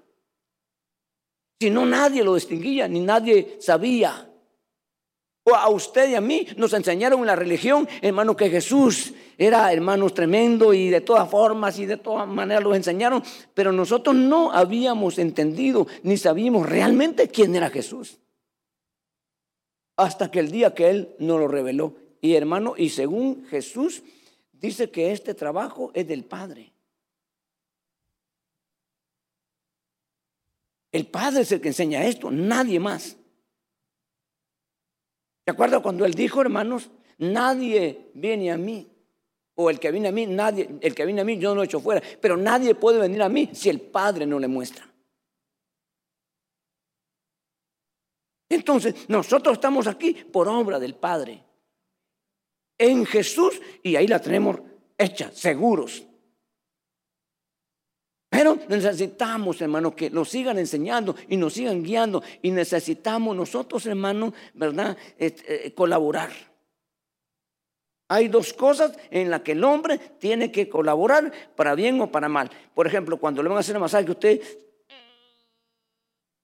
[1.61, 4.31] Si no, nadie lo distinguía, ni nadie sabía.
[5.46, 9.70] O a usted y a mí nos enseñaron en la religión, hermano, que Jesús era,
[9.70, 14.52] hermano, tremendo y de todas formas y de todas maneras lo enseñaron, pero nosotros no
[14.52, 18.18] habíamos entendido ni sabíamos realmente quién era Jesús.
[19.96, 21.94] Hasta que el día que Él nos lo reveló.
[22.22, 24.02] Y hermano, y según Jesús,
[24.50, 26.72] dice que este trabajo es del Padre.
[30.90, 33.18] El Padre es el que enseña esto, nadie más.
[35.44, 36.90] ¿Se acuerda cuando él dijo, hermanos?
[37.18, 38.90] Nadie viene a mí.
[39.57, 41.62] O el que viene a mí, nadie, el que viene a mí yo no lo
[41.62, 42.02] echo fuera.
[42.20, 44.90] Pero nadie puede venir a mí si el Padre no le muestra.
[48.48, 51.44] Entonces, nosotros estamos aquí por obra del Padre.
[52.78, 54.61] En Jesús, y ahí la tenemos
[54.98, 56.04] hecha, seguros.
[58.35, 62.20] Pero necesitamos, hermano, que nos sigan enseñando y nos sigan guiando.
[62.42, 64.99] Y necesitamos nosotros, hermano, ¿verdad?
[65.16, 66.31] Eh, colaborar.
[68.09, 72.29] Hay dos cosas en las que el hombre tiene que colaborar para bien o para
[72.29, 72.51] mal.
[72.75, 74.40] Por ejemplo, cuando le van a hacer un masaje, usted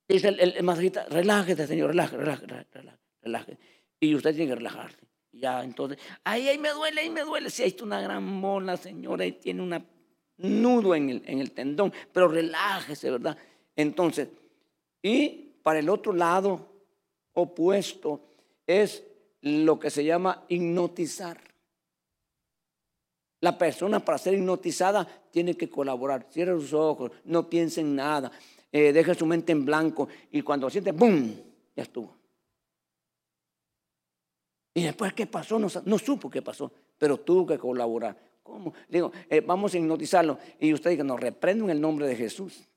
[0.08, 3.58] dice el, el, masajista, relájese, señor, relájese, relájese, relájese.
[3.98, 5.08] Y usted tiene que relajarse.
[5.32, 7.50] Ya, entonces, ahí, ahí me duele, ahí me duele.
[7.50, 9.84] Si hay una gran mona, señora, ahí tiene una
[10.42, 13.36] nudo en el, en el tendón, pero relájese, ¿verdad?
[13.76, 14.28] Entonces,
[15.02, 16.68] y para el otro lado
[17.32, 18.20] opuesto
[18.66, 19.02] es
[19.42, 21.40] lo que se llama hipnotizar.
[23.40, 26.26] La persona para ser hipnotizada tiene que colaborar.
[26.30, 28.30] Cierra sus ojos, no piense en nada,
[28.70, 31.34] eh, deja su mente en blanco y cuando siente, ¡boom!
[31.74, 32.14] Ya estuvo.
[34.74, 35.58] Y después, ¿qué pasó?
[35.58, 38.29] No, no supo qué pasó, pero tuvo que colaborar.
[38.88, 40.38] Digo, eh, vamos a hipnotizarlo.
[40.58, 42.68] Y usted dice, no, reprendo en el nombre de Jesús.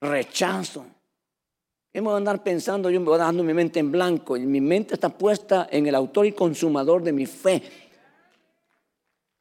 [0.00, 0.86] Rechazo.
[1.92, 2.90] ¿Qué me voy a andar pensando?
[2.90, 4.36] Yo me voy dando mi mente en blanco.
[4.36, 7.62] Y mi mente está puesta en el autor y consumador de mi fe.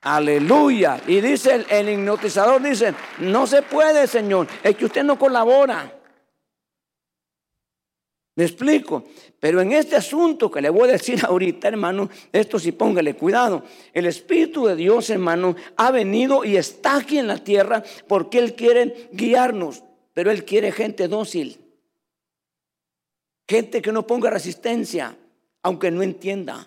[0.01, 1.01] Aleluya.
[1.07, 4.47] Y dice el, el hipnotizador, dice, no se puede, Señor.
[4.63, 5.98] Es que usted no colabora.
[8.39, 9.03] ¿Me explico?
[9.37, 13.65] Pero en este asunto que le voy a decir ahorita, hermano, esto sí póngale cuidado.
[13.91, 18.55] El Espíritu de Dios, hermano, ha venido y está aquí en la tierra porque Él
[18.55, 21.59] quiere guiarnos, pero Él quiere gente dócil.
[23.45, 25.17] Gente que no ponga resistencia,
[25.61, 26.65] aunque no entienda.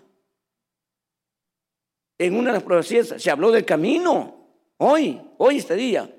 [2.19, 6.15] En una de las profecías se habló del camino, hoy, hoy este día.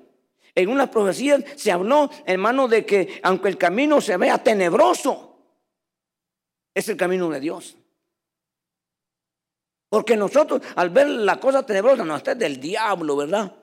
[0.52, 5.30] En una profecía se habló, hermano, de que aunque el camino se vea tenebroso,
[6.74, 7.76] es el camino de Dios.
[9.88, 13.54] Porque nosotros al ver la cosa tenebrosa, no, esto es del diablo, ¿verdad?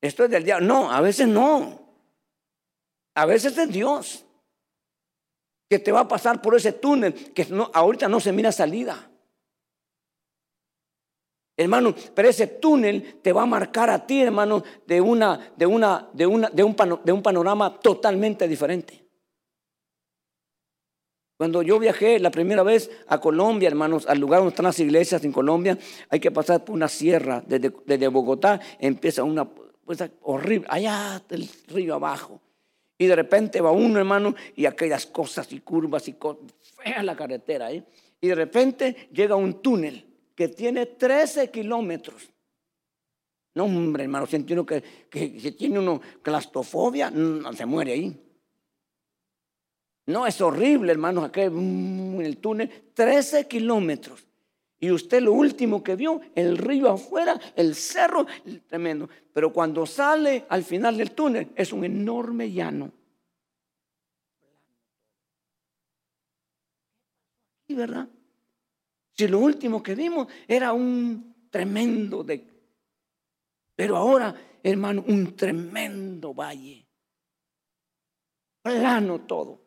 [0.00, 0.66] Esto es del diablo.
[0.66, 1.78] No, a veces no.
[3.14, 4.24] A veces es Dios
[5.68, 9.08] que te va a pasar por ese túnel que no, ahorita no se mira salida.
[11.56, 16.08] Hermano, pero ese túnel te va a marcar a ti, hermano, de una, de una,
[16.14, 19.09] de una, de un, de un panorama totalmente diferente.
[21.40, 25.24] Cuando yo viajé la primera vez a Colombia, hermanos, al lugar donde están las iglesias
[25.24, 25.78] en Colombia,
[26.10, 27.42] hay que pasar por una sierra.
[27.46, 29.48] Desde, desde Bogotá empieza una
[29.82, 32.42] cosa horrible, allá el río abajo.
[32.98, 37.16] Y de repente va uno, hermano, y aquellas cosas y curvas y cosas, fea la
[37.16, 37.82] carretera ahí.
[38.20, 42.28] Y de repente llega un túnel que tiene 13 kilómetros.
[43.54, 48.29] No, hombre, hermano, si tiene, que, que, si tiene uno claustrofobia, no, se muere ahí.
[50.06, 54.26] No, es horrible, hermanos, aquí en el túnel, 13 kilómetros.
[54.82, 58.26] Y usted lo último que vio, el río afuera, el cerro,
[58.66, 59.10] tremendo.
[59.32, 62.90] Pero cuando sale al final del túnel, es un enorme llano.
[67.68, 68.08] ¿Y verdad?
[69.12, 72.48] Si lo último que vimos era un tremendo de...
[73.76, 76.86] Pero ahora, hermano, un tremendo valle.
[78.62, 79.59] Plano todo.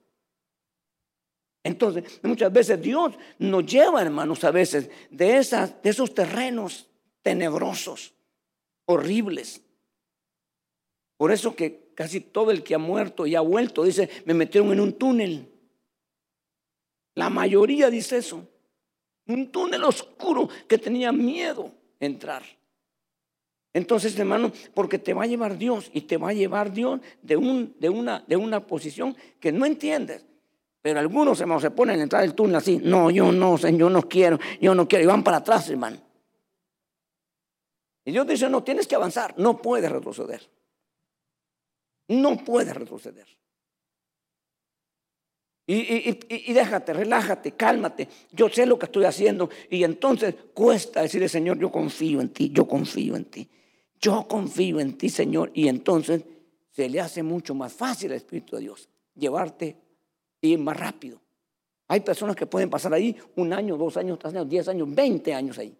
[1.63, 6.87] Entonces, muchas veces Dios nos lleva, hermanos, a veces de, esas, de esos terrenos
[7.21, 8.13] tenebrosos,
[8.85, 9.61] horribles.
[11.15, 14.73] Por eso que casi todo el que ha muerto y ha vuelto dice, me metieron
[14.73, 15.49] en un túnel.
[17.15, 18.45] La mayoría dice eso.
[19.27, 22.43] Un túnel oscuro que tenía miedo entrar.
[23.71, 27.37] Entonces, hermano, porque te va a llevar Dios y te va a llevar Dios de,
[27.37, 30.25] un, de, una, de una posición que no entiendes.
[30.83, 32.77] Pero algunos, se ponen a entrar del túnel así.
[32.83, 35.05] No, yo no, Señor, yo no quiero, yo no quiero.
[35.05, 35.97] Y van para atrás, hermano.
[38.03, 39.33] Y Dios dice, no, tienes que avanzar.
[39.37, 40.41] No puedes retroceder.
[42.09, 43.25] No puedes retroceder.
[45.65, 48.09] Y, y, y, déjate, relájate, cálmate.
[48.33, 49.49] Yo sé lo que estoy haciendo.
[49.69, 53.49] Y entonces cuesta decirle, Señor, yo confío en ti, yo confío en ti.
[54.01, 55.49] Yo confío en ti, Señor.
[55.53, 56.25] Y entonces
[56.71, 59.82] se le hace mucho más fácil al Espíritu de Dios llevarte
[60.43, 61.21] y más rápido.
[61.87, 65.33] Hay personas que pueden pasar ahí un año, dos años, tres años, diez años, veinte
[65.33, 65.75] años ahí,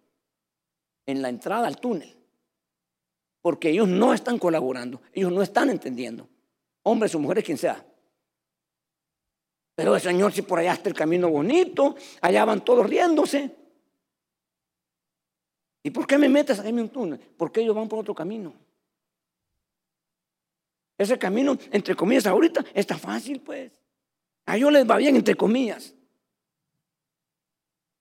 [1.06, 2.16] en la entrada al túnel.
[3.42, 6.26] Porque ellos no están colaborando, ellos no están entendiendo.
[6.82, 7.84] Hombres o mujeres, quien sea.
[9.74, 13.54] Pero el Señor, si por allá está el camino bonito, allá van todos riéndose.
[15.82, 17.20] ¿Y por qué me metes a en un túnel?
[17.36, 18.54] Porque ellos van por otro camino.
[20.96, 23.83] Ese camino, entre comillas, ahorita está fácil, pues.
[24.46, 25.94] A ellos les va bien, entre comillas.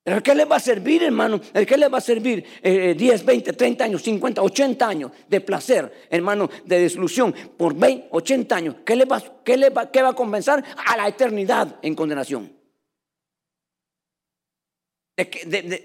[0.03, 1.39] ¿Pero qué les va a servir, hermano?
[1.53, 2.45] ¿El qué les va a servir?
[2.61, 8.55] 10, 20, 30 años, 50, 80 años de placer, hermano, de desilusión por 20, 80
[8.55, 8.75] años.
[8.85, 10.61] ¿Qué, les va, qué, les va, ¿Qué va a compensar?
[10.85, 12.51] A la eternidad en condenación.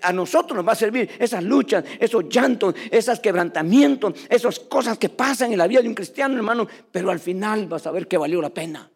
[0.03, 5.11] a nosotros nos va a servir esas luchas, esos llantos, esos quebrantamientos, esas cosas que
[5.11, 8.19] pasan en la vida de un cristiano, hermano, pero al final vas a ver que
[8.19, 8.91] valió la pena.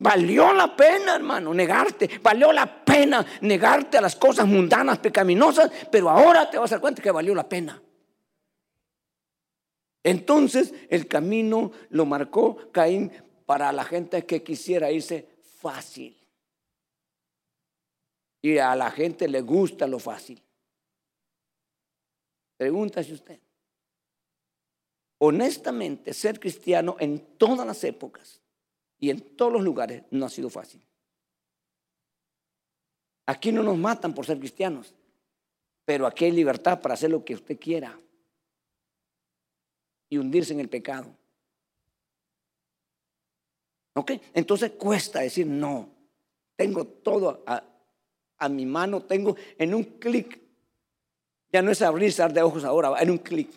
[0.00, 2.20] Valió la pena, hermano, negarte.
[2.22, 6.80] Valió la pena negarte a las cosas mundanas, pecaminosas, pero ahora te vas a dar
[6.80, 7.82] cuenta que valió la pena.
[10.04, 13.12] Entonces el camino lo marcó Caín
[13.44, 16.16] para la gente que quisiera irse fácil.
[18.40, 20.40] Y a la gente le gusta lo fácil.
[22.56, 23.40] Pregúntase usted.
[25.18, 28.40] Honestamente, ser cristiano en todas las épocas
[28.98, 30.80] y en todos los lugares no ha sido fácil.
[33.26, 34.94] Aquí no nos matan por ser cristianos,
[35.84, 37.98] pero aquí hay libertad para hacer lo que usted quiera
[40.08, 41.14] y hundirse en el pecado.
[43.94, 44.12] ¿Ok?
[44.32, 45.90] Entonces cuesta decir no.
[46.56, 47.62] Tengo todo a,
[48.38, 50.40] a mi mano, tengo en un clic.
[51.52, 53.50] Ya no es abrir de ojos ahora, en un clic.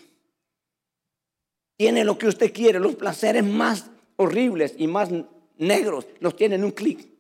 [1.78, 3.90] Tiene lo que usted quiere, los placeres más
[4.22, 5.10] horribles y más
[5.58, 7.12] negros, los tiene en un clic.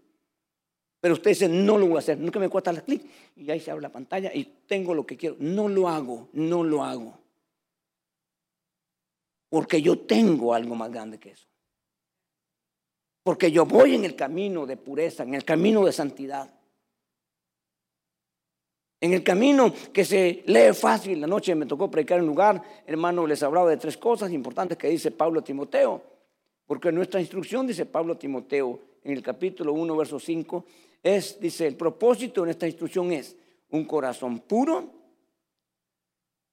[1.01, 3.03] Pero usted dice, no lo voy a hacer, nunca me cuesta el clic.
[3.35, 5.35] Y ahí se abre la pantalla y tengo lo que quiero.
[5.39, 7.17] No lo hago, no lo hago.
[9.49, 11.47] Porque yo tengo algo más grande que eso.
[13.23, 16.53] Porque yo voy en el camino de pureza, en el camino de santidad.
[18.99, 22.61] En el camino que se lee fácil, la noche me tocó predicar en un lugar,
[22.85, 26.10] hermano, les hablaba de tres cosas importantes que dice Pablo a Timoteo.
[26.71, 30.65] Porque nuestra instrucción, dice Pablo a Timoteo en el capítulo 1, verso 5,
[31.03, 33.35] es, dice, el propósito de nuestra instrucción es
[33.71, 34.89] un corazón puro.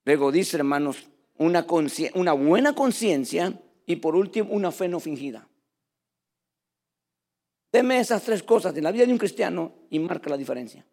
[0.05, 1.65] Luego dice, hermanos, una,
[2.15, 5.47] una buena conciencia y por último, una fe no fingida.
[7.71, 10.85] Deme esas tres cosas en la vida de un cristiano y marca la diferencia.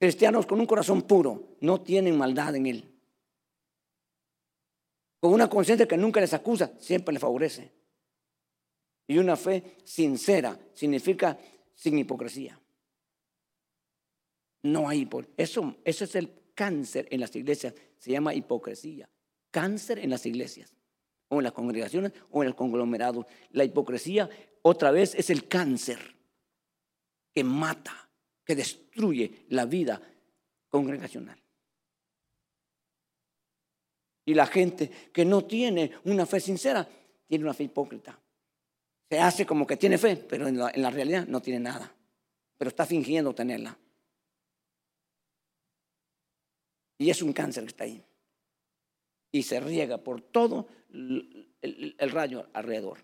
[0.00, 2.93] Cristianos con un corazón puro no tienen maldad en él
[5.24, 7.72] con una conciencia que nunca les acusa, siempre les favorece.
[9.06, 11.38] Y una fe sincera significa
[11.74, 12.60] sin hipocresía.
[14.64, 15.08] No hay
[15.38, 19.08] eso, eso es el cáncer en las iglesias, se llama hipocresía.
[19.50, 20.74] Cáncer en las iglesias,
[21.28, 23.26] o en las congregaciones, o en el conglomerado.
[23.52, 24.28] La hipocresía,
[24.60, 26.00] otra vez, es el cáncer
[27.32, 28.10] que mata,
[28.44, 30.02] que destruye la vida
[30.68, 31.43] congregacional.
[34.24, 36.88] Y la gente que no tiene una fe sincera,
[37.26, 38.18] tiene una fe hipócrita.
[39.08, 41.94] Se hace como que tiene fe, pero en la, en la realidad no tiene nada.
[42.56, 43.76] Pero está fingiendo tenerla.
[46.98, 48.02] Y es un cáncer que está ahí.
[49.32, 52.98] Y se riega por todo el, rayo alrededor.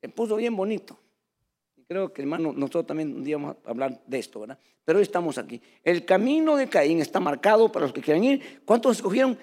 [0.00, 0.98] Se puso bien bonito.
[1.88, 4.58] Y creo que, hermano, nosotros también un día vamos a hablar de esto, ¿verdad?
[4.84, 5.60] Pero hoy estamos aquí.
[5.82, 8.62] El camino de Caín está marcado para los que quieran ir.
[8.64, 9.38] ¿Cuántos escogieron?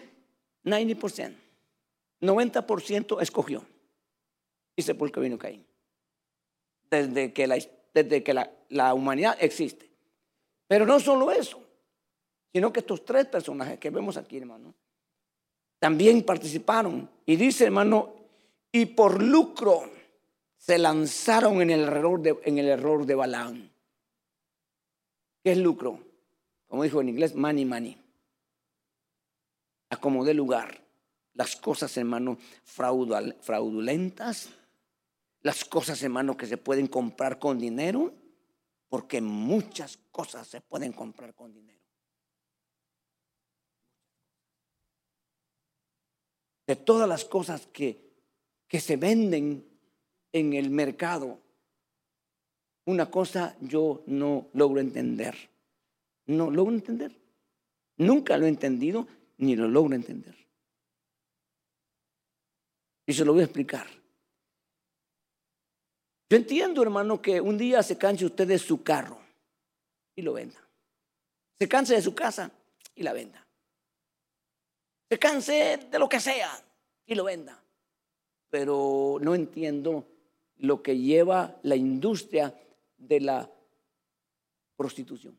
[0.64, 1.36] 90%.
[2.22, 3.66] 90% escogió.
[4.76, 5.66] Dice por el camino Caín.
[6.90, 7.58] Desde que, la,
[7.94, 8.34] desde que
[8.70, 9.90] la humanidad existe.
[10.68, 11.66] Pero no solo eso
[12.56, 14.74] sino que estos tres personajes que vemos aquí, hermano,
[15.78, 17.10] también participaron.
[17.26, 18.14] Y dice, hermano,
[18.72, 19.92] y por lucro
[20.66, 23.70] se lanzaron en el error de, en el error de Balaam.
[25.44, 26.00] ¿Qué es lucro?
[26.68, 28.02] Como dijo en inglés, money, money.
[29.92, 30.84] Acomodé lugar.
[31.34, 34.50] Las cosas, hermano, fraudulentas.
[35.44, 38.12] Las cosas, hermano, que se pueden comprar con dinero.
[38.90, 41.76] Porque muchas cosas se pueden comprar con dinero.
[46.68, 48.12] de todas las cosas que,
[48.68, 49.75] que se venden
[50.36, 51.40] en el mercado,
[52.86, 55.36] una cosa yo no logro entender.
[56.28, 57.12] No logro entender.
[57.98, 59.08] Nunca lo he entendido
[59.38, 60.36] ni lo logro entender.
[63.08, 63.88] Y se lo voy a explicar.
[66.30, 69.20] Yo entiendo, hermano, que un día se canse usted de su carro
[70.16, 70.60] y lo venda.
[71.58, 72.52] Se canse de su casa
[72.96, 73.46] y la venda
[75.10, 76.52] se canse de lo que sea
[77.06, 77.62] y lo venda.
[78.50, 80.06] Pero no entiendo
[80.58, 82.54] lo que lleva la industria
[82.98, 83.52] de la
[84.76, 85.38] prostitución,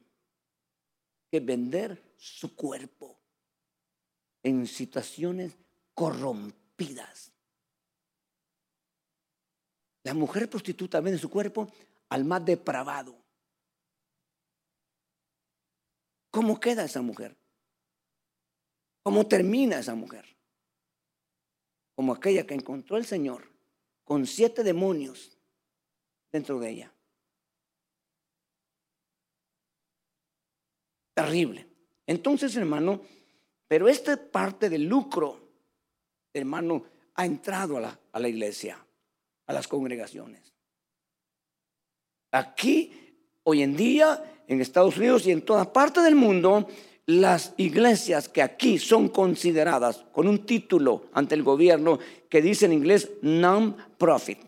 [1.30, 3.18] que vender su cuerpo
[4.42, 5.56] en situaciones
[5.94, 7.32] corrompidas.
[10.04, 11.68] La mujer prostituta vende su cuerpo
[12.10, 13.16] al más depravado.
[16.30, 17.36] ¿Cómo queda esa mujer?
[19.02, 20.36] ¿Cómo termina esa mujer?
[21.94, 23.55] Como aquella que encontró el Señor
[24.06, 25.36] con siete demonios
[26.30, 26.92] dentro de ella.
[31.12, 31.66] Terrible.
[32.06, 33.02] Entonces, hermano,
[33.66, 35.50] pero esta parte del lucro,
[36.32, 36.84] hermano,
[37.14, 38.78] ha entrado a la, iglesia,
[39.46, 40.54] a las congregaciones.
[42.30, 46.68] Aquí, hoy en día, en Estados Unidos y en toda parte del mundo,
[47.06, 51.98] las iglesias que aquí son consideradas con un título ante el gobierno
[52.28, 54.38] que dice en inglés non-profit.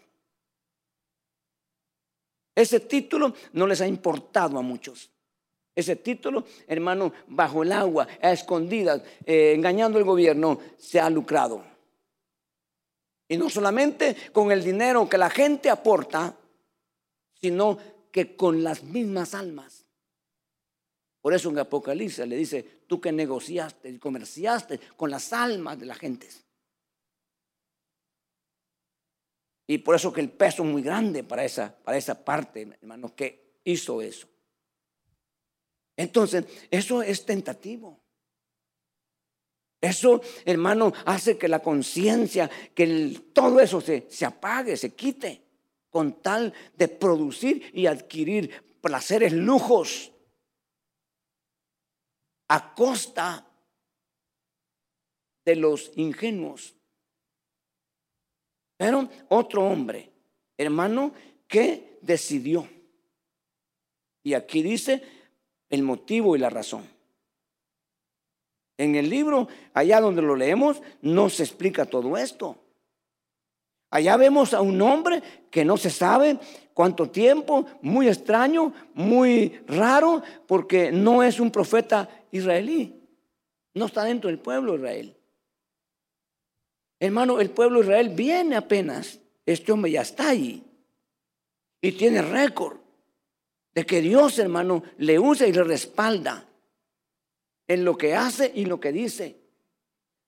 [2.55, 5.11] Ese título no les ha importado a muchos.
[5.77, 11.65] Ese título, hermano, bajo el agua, a escondidas, eh, engañando al gobierno, se ha lucrado.
[13.29, 16.35] Y no solamente con el dinero que la gente aporta,
[17.41, 17.79] sino
[18.11, 19.85] que con las mismas almas.
[21.21, 25.87] Por eso en Apocalipsis le dice, tú que negociaste y comerciaste con las almas de
[25.87, 26.29] la gente.
[29.66, 33.14] Y por eso que el peso es muy grande para esa, para esa parte, hermano,
[33.14, 34.27] que hizo eso.
[35.97, 38.01] Entonces, eso es tentativo.
[39.81, 45.43] Eso, hermano, hace que la conciencia, que todo eso se, se apague, se quite,
[45.91, 48.51] con tal de producir y adquirir
[48.81, 50.12] placeres, lujos
[52.49, 53.46] a costa
[55.44, 56.74] de los ingenuos.
[58.76, 60.11] Pero otro hombre,
[60.57, 61.12] hermano,
[61.46, 62.68] que decidió.
[64.22, 65.03] Y aquí dice
[65.68, 66.88] el motivo y la razón.
[68.76, 72.57] En el libro, allá donde lo leemos, no se explica todo esto.
[73.90, 76.38] Allá vemos a un hombre que no se sabe
[76.74, 82.95] cuánto tiempo, muy extraño, muy raro, porque no es un profeta israelí.
[83.74, 85.16] No está dentro del pueblo Israel.
[87.01, 89.20] Hermano, el pueblo de Israel viene apenas.
[89.47, 90.62] Este hombre ya está allí.
[91.81, 92.79] Y tiene récord
[93.74, 96.49] de que Dios, hermano, le usa y le respalda
[97.68, 99.37] en lo que hace y lo que dice.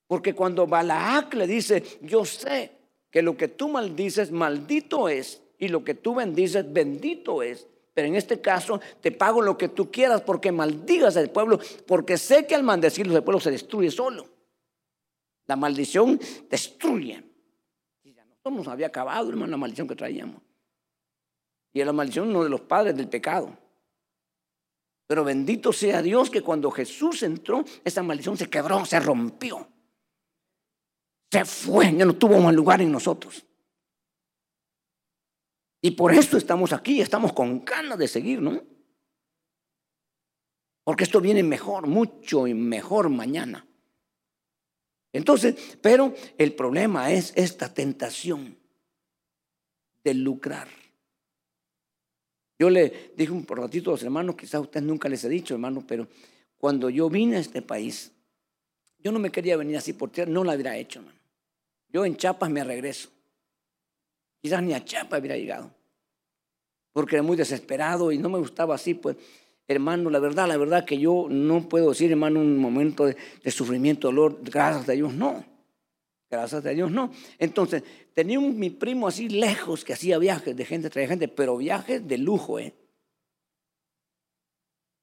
[0.06, 2.72] Porque cuando Balaac le dice, yo sé
[3.10, 7.66] que lo que tú maldices, maldito es, y lo que tú bendices, bendito es.
[7.92, 12.16] Pero en este caso te pago lo que tú quieras porque maldigas al pueblo, porque
[12.16, 14.26] sé que al maldecirlos el pueblo se destruye solo.
[15.46, 17.24] La maldición destruye.
[18.04, 20.40] Y ya no había acabado, hermano, la maldición que traíamos.
[21.72, 23.56] Y la maldición no de los padres del pecado.
[25.06, 29.66] Pero bendito sea Dios que cuando Jesús entró, esa maldición se quebró, se rompió.
[31.32, 33.44] Se fue, ya no tuvo más lugar en nosotros.
[35.82, 38.62] Y por esto estamos aquí, estamos con ganas de seguir, ¿no?
[40.84, 43.66] Porque esto viene mejor, mucho y mejor mañana.
[45.12, 48.56] Entonces, pero el problema es esta tentación
[50.04, 50.68] de lucrar.
[52.58, 55.54] Yo le dije un ratito a los hermanos, quizás a ustedes nunca les he dicho,
[55.54, 56.06] hermano, pero
[56.58, 58.12] cuando yo vine a este país,
[58.98, 61.18] yo no me quería venir así por tierra, no lo hubiera hecho, hermano.
[61.88, 63.10] Yo en Chiapas me regreso.
[64.40, 65.70] Quizás ni a Chiapas hubiera llegado.
[66.92, 69.16] Porque era muy desesperado y no me gustaba así, pues,
[69.68, 74.08] hermano, la verdad, la verdad que yo no puedo decir, hermano, un momento de, sufrimiento,
[74.08, 75.44] dolor, gracias a Dios, no.
[76.28, 77.12] Gracias a Dios, no.
[77.38, 77.82] Entonces,
[78.14, 82.18] tenía mi primo así lejos que hacía viajes de gente, traía gente, pero viajes de
[82.18, 82.74] lujo, ¿eh?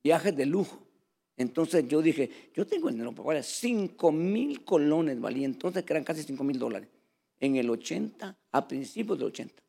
[0.04, 0.88] Viajes de lujo.
[1.38, 6.04] Entonces yo dije, yo tengo dinero para pagar 5 mil colones, valía entonces que eran
[6.04, 6.90] casi 5 mil dólares.
[7.40, 9.64] En el 80, a principios del 80.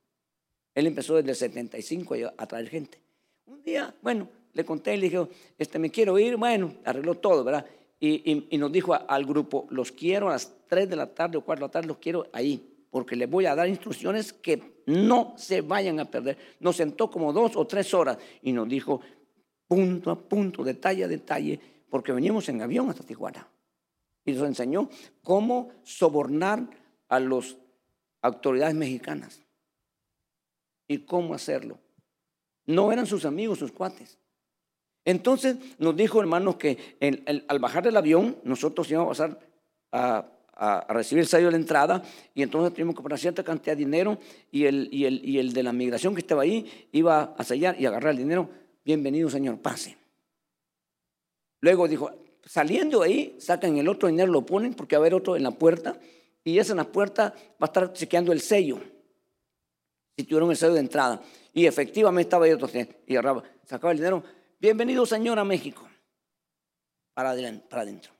[0.75, 3.01] Él empezó desde el 75 a traer gente.
[3.47, 5.27] Un día, bueno, le conté y le dije,
[5.59, 7.67] este, me quiero ir, bueno, arregló todo, ¿verdad?
[8.01, 11.61] y, nos dijo al grupo, los quiero a las 3 de la tarde o 4
[11.61, 15.63] de la tarde, los quiero ahí, porque les voy a dar instrucciones que no se
[15.63, 16.39] vayan a perder.
[16.61, 19.01] Nos sentó como dos o tres horas y nos dijo
[19.67, 21.59] punto a punto, detalle a detalle,
[21.91, 23.47] porque venimos en avión hasta Tijuana.
[24.25, 24.89] Y nos enseñó
[25.23, 26.69] cómo sobornar
[27.09, 27.57] a las
[28.23, 29.41] autoridades mexicanas
[30.87, 31.79] y cómo hacerlo.
[32.67, 34.19] No eran sus amigos, sus cuates.
[35.05, 36.97] Entonces nos dijo, hermanos, que
[37.49, 39.49] al bajar del avión, nosotros íbamos a pasar
[39.93, 40.35] a,
[40.89, 42.03] recibir el sello de la entrada
[42.35, 44.19] y entonces tuvimos que poner cierta cantidad de dinero
[44.51, 47.81] y el, y, el, y el de la migración que estaba ahí iba a sellar
[47.81, 48.51] y agarrar el dinero.
[48.85, 49.97] Bienvenido, señor, pase.
[51.61, 52.11] Luego dijo,
[52.45, 55.53] saliendo ahí, sacan el otro dinero, lo ponen porque va a haber otro en la
[55.53, 55.99] puerta
[56.49, 58.81] y esa en la puerta va a estar chequeando el sello.
[60.17, 61.21] Si tuvieron el sello de entrada.
[61.53, 62.69] Y efectivamente estaba ahí otro
[63.07, 64.23] y agarraba, sacaba el dinero
[64.59, 65.87] Bienvenido, Señor, a México.
[67.13, 68.13] Para adentro.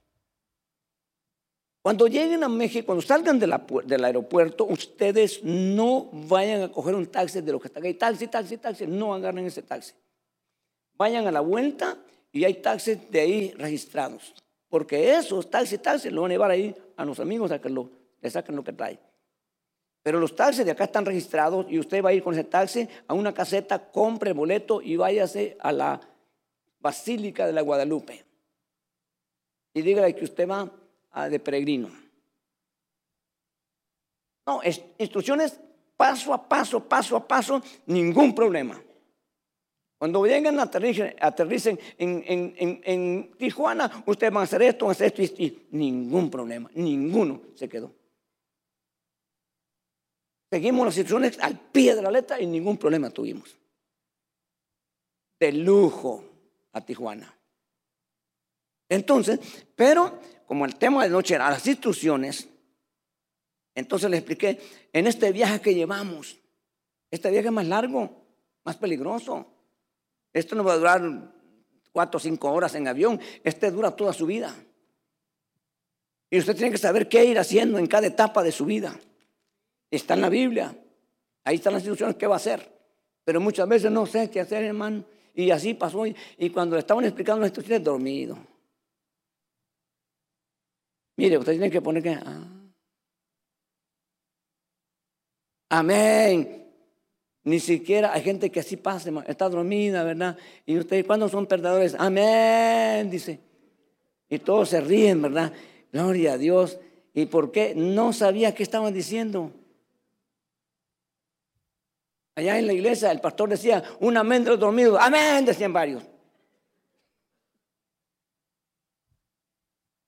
[1.81, 7.41] Cuando lleguen a México, cuando salgan del aeropuerto, ustedes no vayan a coger un taxi
[7.41, 7.95] de lo que está ahí.
[7.95, 8.87] Taxi, taxi, taxi.
[8.87, 9.95] No agarren ese taxi.
[10.95, 11.97] Vayan a la vuelta
[12.31, 14.35] y hay taxis de ahí registrados.
[14.69, 17.98] Porque esos taxis, taxis, lo van a llevar ahí a los amigos a que lo,
[18.21, 18.99] le saquen lo que trae.
[20.03, 22.89] Pero los taxis de acá están registrados y usted va a ir con ese taxi
[23.07, 26.01] a una caseta, compre el boleto y váyase a la
[26.81, 28.25] Basílica de la Guadalupe.
[29.75, 30.71] Y dígale que usted va
[31.29, 31.91] de peregrino.
[34.47, 34.61] No,
[34.97, 35.61] instrucciones
[35.97, 38.81] paso a paso, paso a paso, ningún problema.
[39.99, 44.93] Cuando vengan, aterricen, aterricen en, en, en, Tijuana, ustedes van a hacer esto, van a
[44.93, 47.98] hacer esto y ningún problema, ninguno se quedó.
[50.51, 53.57] Seguimos las instrucciones al pie de la letra y ningún problema tuvimos.
[55.39, 56.25] De lujo
[56.73, 57.39] a Tijuana.
[58.89, 59.41] Entonces,
[59.75, 62.49] pero como el tema de noche era las instrucciones,
[63.75, 64.59] entonces le expliqué,
[64.93, 66.39] en este viaje que llevamos,
[67.11, 68.27] este viaje es más largo,
[68.65, 69.47] más peligroso.
[70.33, 71.33] Esto no va a durar
[71.93, 74.55] cuatro o cinco horas en avión, este dura toda su vida.
[76.31, 78.99] Y usted tiene que saber qué ir haciendo en cada etapa de su vida.
[79.91, 80.77] Está en la Biblia,
[81.45, 82.79] ahí están las instrucciones, qué va a hacer.
[83.25, 85.05] Pero muchas veces no sé qué hacer, hermano.
[85.35, 86.05] Y así pasó.
[86.07, 88.39] Y cuando le estaban explicando las instrucciones, dormido.
[91.17, 92.11] Mire, usted tiene que poner que.
[92.11, 92.45] Ah.
[95.71, 96.65] Amén.
[97.45, 100.37] Ni siquiera hay gente que así pasa, está dormida, ¿verdad?
[100.67, 101.95] Y ustedes, ¿cuándo son perdedores?
[101.99, 103.41] Amén, dice.
[104.29, 105.53] Y todos se ríen, ¿verdad?
[105.93, 106.79] Gloria a Dios.
[107.15, 107.75] ¿Y por qué?
[107.75, 109.53] No sabía qué estaban diciendo.
[112.39, 114.97] Allá en la iglesia el pastor decía, un amén de los dormidos.
[115.01, 116.05] Amén, decían varios.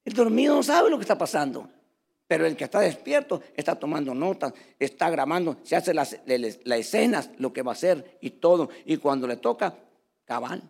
[0.05, 1.69] El dormido no sabe lo que está pasando.
[2.29, 7.53] Pero el que está despierto está tomando notas, está grabando, se hace las, escenas, lo
[7.53, 8.71] que va a hacer y todo.
[8.85, 9.77] Y cuando le toca,
[10.25, 10.63] cabal,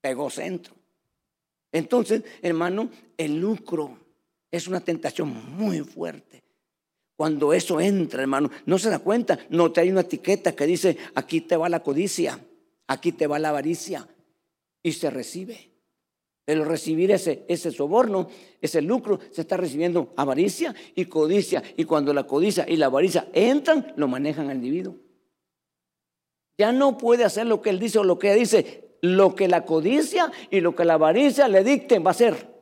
[0.00, 0.74] pegó centro.
[1.70, 2.88] Entonces, hermano,
[3.18, 3.98] el lucro
[4.50, 6.45] es una tentación muy fuerte.
[7.16, 10.98] Cuando eso entra, hermano, no se da cuenta, no te hay una etiqueta que dice,
[11.14, 12.38] aquí te va la codicia,
[12.86, 14.06] aquí te va la avaricia,
[14.82, 15.70] y se recibe.
[16.44, 18.28] Pero recibir ese, ese soborno,
[18.60, 21.62] ese lucro, se está recibiendo avaricia y codicia.
[21.76, 24.94] Y cuando la codicia y la avaricia entran, lo manejan al individuo.
[26.56, 28.96] Ya no puede hacer lo que él dice o lo que ella dice.
[29.02, 32.55] Lo que la codicia y lo que la avaricia le dicten va a ser.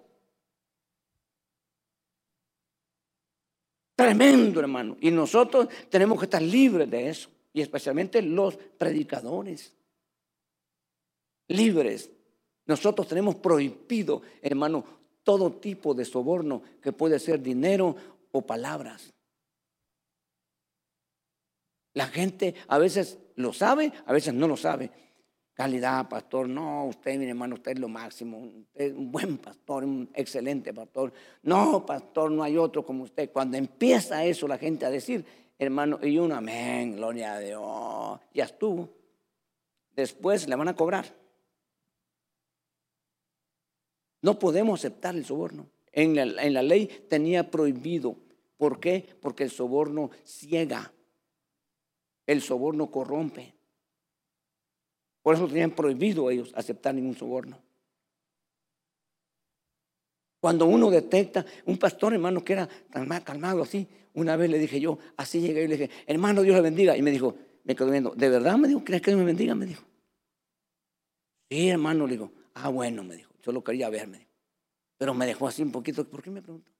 [3.96, 4.96] Tremendo, hermano.
[5.00, 7.30] Y nosotros tenemos que estar libres de eso.
[7.52, 9.74] Y especialmente los predicadores.
[11.48, 12.10] Libres.
[12.66, 14.84] Nosotros tenemos prohibido, hermano,
[15.22, 17.94] todo tipo de soborno que puede ser dinero
[18.32, 19.12] o palabras.
[21.94, 24.90] La gente a veces lo sabe, a veces no lo sabe.
[25.54, 29.84] Calidad, pastor, no, usted, mi hermano, usted es lo máximo, usted es un buen pastor,
[29.84, 31.12] un excelente pastor.
[31.44, 33.30] No, pastor, no hay otro como usted.
[33.30, 35.24] Cuando empieza eso la gente a decir,
[35.56, 38.88] hermano, y un amén, gloria a Dios, ya estuvo.
[39.94, 41.06] Después le van a cobrar.
[44.22, 45.68] No podemos aceptar el soborno.
[45.92, 48.16] En la, en la ley tenía prohibido.
[48.56, 49.06] ¿Por qué?
[49.20, 50.92] Porque el soborno ciega.
[52.26, 53.54] El soborno corrompe.
[55.24, 57.58] Por eso tenían prohibido ellos aceptar ningún soborno.
[60.38, 64.58] Cuando uno detecta, un pastor hermano que era tan mal calmado así, una vez le
[64.58, 66.94] dije yo, así llegué y le dije, hermano, Dios le bendiga.
[66.94, 69.54] Y me dijo, me quedó viendo, ¿de verdad me dijo, crees que Dios me bendiga?
[69.54, 69.82] Me dijo.
[71.48, 74.30] Sí, hermano, le digo, ah, bueno, me dijo, yo lo quería ver, me dijo.
[74.98, 76.70] Pero me dejó así un poquito, ¿por qué me preguntó?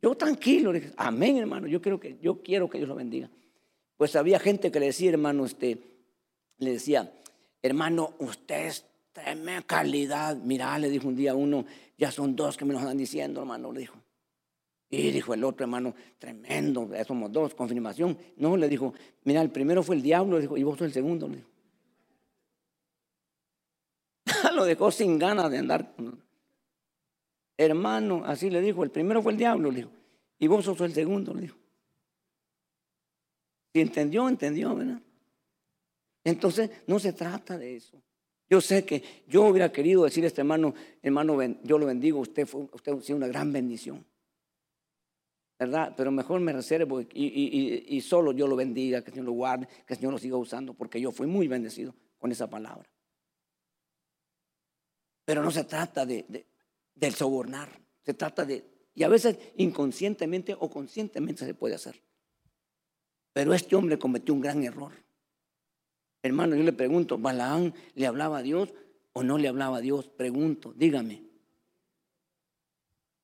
[0.00, 3.28] Yo tranquilo, le dije, amén, hermano, yo quiero que, yo quiero que Dios lo bendiga.
[3.98, 5.76] Pues había gente que le decía, hermano, este,
[6.56, 7.12] le decía,
[7.62, 10.36] hermano, usted es tremenda calidad.
[10.36, 11.64] Mira, le dijo un día uno,
[11.96, 13.96] ya son dos que me lo están diciendo, hermano, le dijo.
[14.90, 18.18] Y dijo el otro, hermano, tremendo, somos dos, confirmación.
[18.36, 18.92] No, le dijo,
[19.24, 21.48] mira, el primero fue el diablo, le dijo, y vos sos el segundo, le dijo.
[24.54, 25.94] lo dejó sin ganas de andar.
[27.56, 29.90] Hermano, así le dijo, el primero fue el diablo, le dijo,
[30.38, 31.56] y vos sos el segundo, le dijo.
[33.72, 35.00] Si entendió, entendió, ¿verdad?
[36.24, 38.02] Entonces, no se trata de eso.
[38.48, 42.46] Yo sé que yo hubiera querido decir a este hermano, hermano, yo lo bendigo, usted
[42.46, 44.04] fue usted ha sido una gran bendición.
[45.58, 45.94] ¿Verdad?
[45.96, 49.94] Pero mejor me reservo y, solo yo lo bendiga, que el Señor lo guarde, que
[49.94, 52.90] el Señor lo siga usando, porque yo fui muy bendecido con esa palabra.
[55.24, 56.46] Pero no se trata de,
[56.94, 57.68] del sobornar,
[58.04, 58.64] se trata de,
[58.94, 62.02] y a veces inconscientemente o conscientemente se puede hacer.
[63.32, 64.92] Pero este hombre cometió un gran error.
[66.22, 68.72] Hermano, yo le pregunto, ¿Balaán le hablaba a Dios
[69.12, 70.08] o no le hablaba a Dios?
[70.08, 71.22] Pregunto, dígame.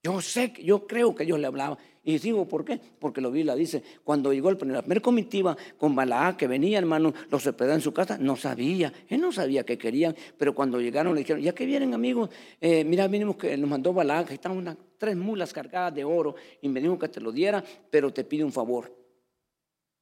[0.03, 1.79] Yo sé, yo creo que Dios le hablaba.
[2.03, 2.81] Y digo, ¿por qué?
[2.99, 7.13] Porque lo vi, la dice, cuando llegó la primera comitiva con Balaán que venía, hermano,
[7.31, 11.15] los hospedaba en su casa, no sabía, él no sabía qué querían, pero cuando llegaron
[11.15, 12.31] le dijeron, ya que vienen amigos,
[12.61, 16.35] eh, mira, vinimos que nos mandó Balaán, que estaban unas tres mulas cargadas de oro,
[16.63, 18.91] y me dijo que te lo diera, pero te pide un favor.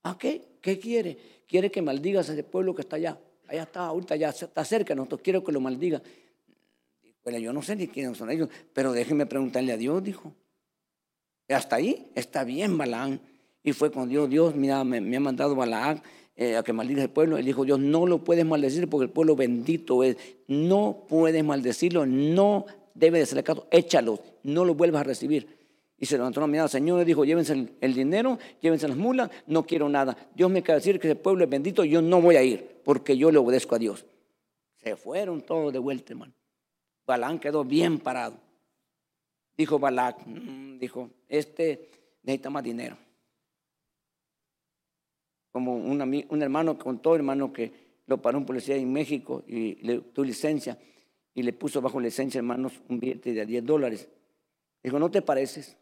[0.04, 0.58] ¿A qué?
[0.60, 1.18] ¿Qué quiere?
[1.46, 3.18] Quiere que maldigas a ese pueblo que está allá.
[3.48, 6.02] Allá está, ahorita ya está cerca, nosotros quiero que lo maldiga.
[7.22, 10.32] Bueno, yo no sé ni quiénes son ellos, pero déjenme preguntarle a Dios, dijo.
[11.48, 13.20] Hasta ahí está bien Balaán.
[13.62, 16.02] Y fue con Dios, Dios, mira, me, ha mandado Balaán
[16.36, 17.36] eh, a que maldiga el pueblo.
[17.36, 20.16] Él dijo, Dios, no lo puedes maldecir porque el pueblo bendito es.
[20.46, 25.55] No puedes maldecirlo, no debe de ser caso, échalo, no lo vuelvas a recibir.
[25.98, 29.88] Y se levantó una mirada, Señor, dijo, llévense el, dinero, llévense las mulas, no quiero
[29.88, 30.16] nada.
[30.34, 33.16] Dios me quiere decir que ese pueblo es bendito, yo no voy a ir, porque
[33.16, 34.04] yo le obedezco a Dios.
[34.76, 36.34] Se fueron todos de vuelta, hermano.
[37.06, 38.36] Balán quedó bien parado.
[39.56, 41.88] Dijo Balac, mm", dijo, este
[42.22, 42.98] necesita más dinero.
[45.50, 47.72] Como un, un hermano contó, hermano, que
[48.06, 50.78] lo paró un policía en México y le tuvo licencia
[51.32, 54.08] y le puso bajo licencia, hermanos, un billete de 10 dólares.
[54.82, 55.76] Dijo, ¿no te pareces?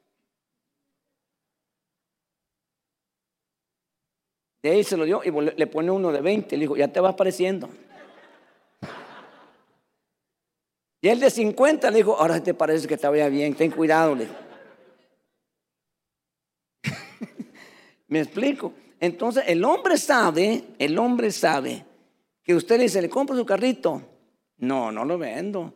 [4.65, 6.57] De ahí se lo dio y le pone uno de 20.
[6.57, 7.69] Le dijo, ya te vas pareciendo.
[11.03, 14.15] Y el de 50 le dijo, ahora te parece que te vaya bien, ten cuidado.
[14.15, 14.27] Le
[18.09, 18.73] ¿Me explico?
[19.01, 21.85] Entonces el hombre sabe, el hombre sabe
[22.43, 24.01] que usted le dice, le compro su carrito.
[24.57, 25.75] No, no lo vendo.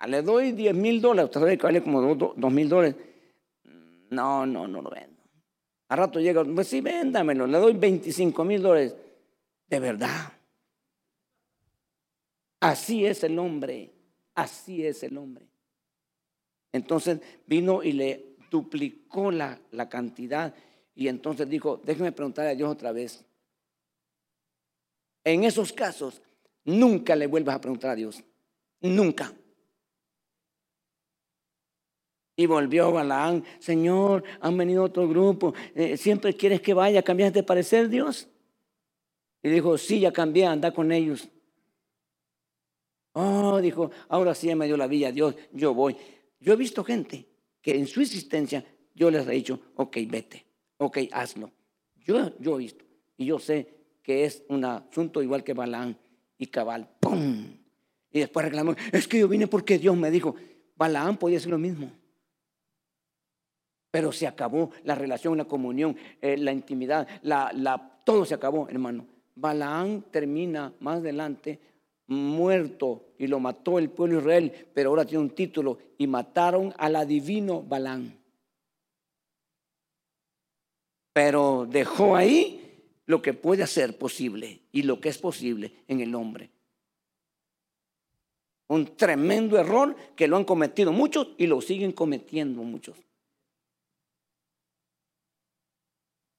[0.00, 1.26] Ah, le doy 10 mil dólares.
[1.26, 2.96] Usted sabe que vale como 2 mil dólares.
[4.10, 5.11] No, no, no lo vendo.
[5.92, 8.94] A rato llega, pues sí, véndamelo, le doy 25 mil dólares.
[9.68, 10.32] De verdad.
[12.60, 13.92] Así es el hombre,
[14.34, 15.46] así es el hombre.
[16.72, 20.54] Entonces vino y le duplicó la, la cantidad.
[20.94, 23.22] Y entonces dijo, déjeme preguntar a Dios otra vez.
[25.24, 26.22] En esos casos,
[26.64, 28.24] nunca le vuelvas a preguntar a Dios.
[28.80, 29.30] Nunca.
[32.34, 37.42] Y volvió Balaán, Señor, han venido otro grupo, eh, siempre quieres que vaya, cambias de
[37.42, 38.28] parecer, Dios.
[39.42, 41.28] Y dijo, sí, ya cambié, anda con ellos.
[43.12, 45.96] Oh, dijo, ahora sí me dio la villa Dios, yo voy.
[46.40, 47.28] Yo he visto gente
[47.60, 48.64] que en su existencia
[48.94, 50.46] yo les he dicho, ok, vete,
[50.78, 51.50] ok, hazlo.
[51.96, 52.84] Yo, yo he visto
[53.16, 53.68] y yo sé
[54.02, 55.98] que es un asunto igual que Balaán
[56.38, 56.88] y Cabal.
[56.98, 57.58] ¡Pum!
[58.10, 60.34] Y después reclamó, es que yo vine porque Dios me dijo,
[60.76, 61.90] Balaán podía hacer lo mismo.
[63.92, 68.68] Pero se acabó la relación, la comunión, eh, la intimidad, la, la, todo se acabó,
[68.68, 69.06] hermano.
[69.36, 71.60] Balaán termina más adelante
[72.06, 76.74] muerto y lo mató el pueblo de Israel, pero ahora tiene un título y mataron
[76.78, 78.18] al adivino Balaán.
[81.12, 82.62] Pero dejó ahí
[83.06, 86.50] lo que puede ser posible y lo que es posible en el hombre.
[88.68, 92.96] Un tremendo error que lo han cometido muchos y lo siguen cometiendo muchos.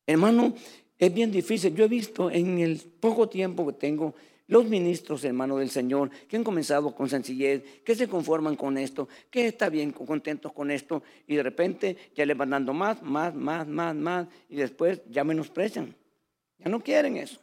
[0.06, 0.54] Hermano,
[0.98, 1.74] es bien difícil.
[1.76, 4.16] Yo he visto en el poco tiempo que tengo
[4.48, 9.08] los ministros, hermanos del Señor, que han comenzado con sencillez, que se conforman con esto,
[9.30, 13.34] que están bien contentos con esto, y de repente ya le van dando más, más,
[13.34, 15.96] más, más, más, y después ya menosprecian.
[16.60, 17.40] Ya no quieren eso.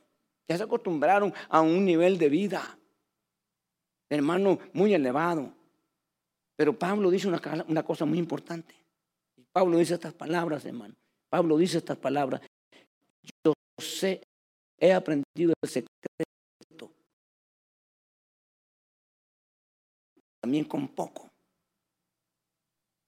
[0.46, 2.78] Ya se acostumbraron a un nivel de vida,
[4.08, 5.52] hermano, muy elevado.
[6.56, 8.74] Pero Pablo dice una, una cosa muy importante.
[9.52, 10.94] Pablo dice estas palabras, hermano.
[11.30, 12.42] Pablo dice estas palabras.
[13.80, 14.22] Sé,
[14.78, 16.92] he aprendido el secreto.
[20.40, 21.28] También con poco.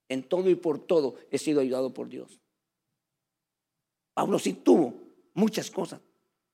[0.09, 2.39] En todo y por todo he sido ayudado por Dios.
[4.15, 4.95] Pablo sí tuvo
[5.35, 6.01] muchas cosas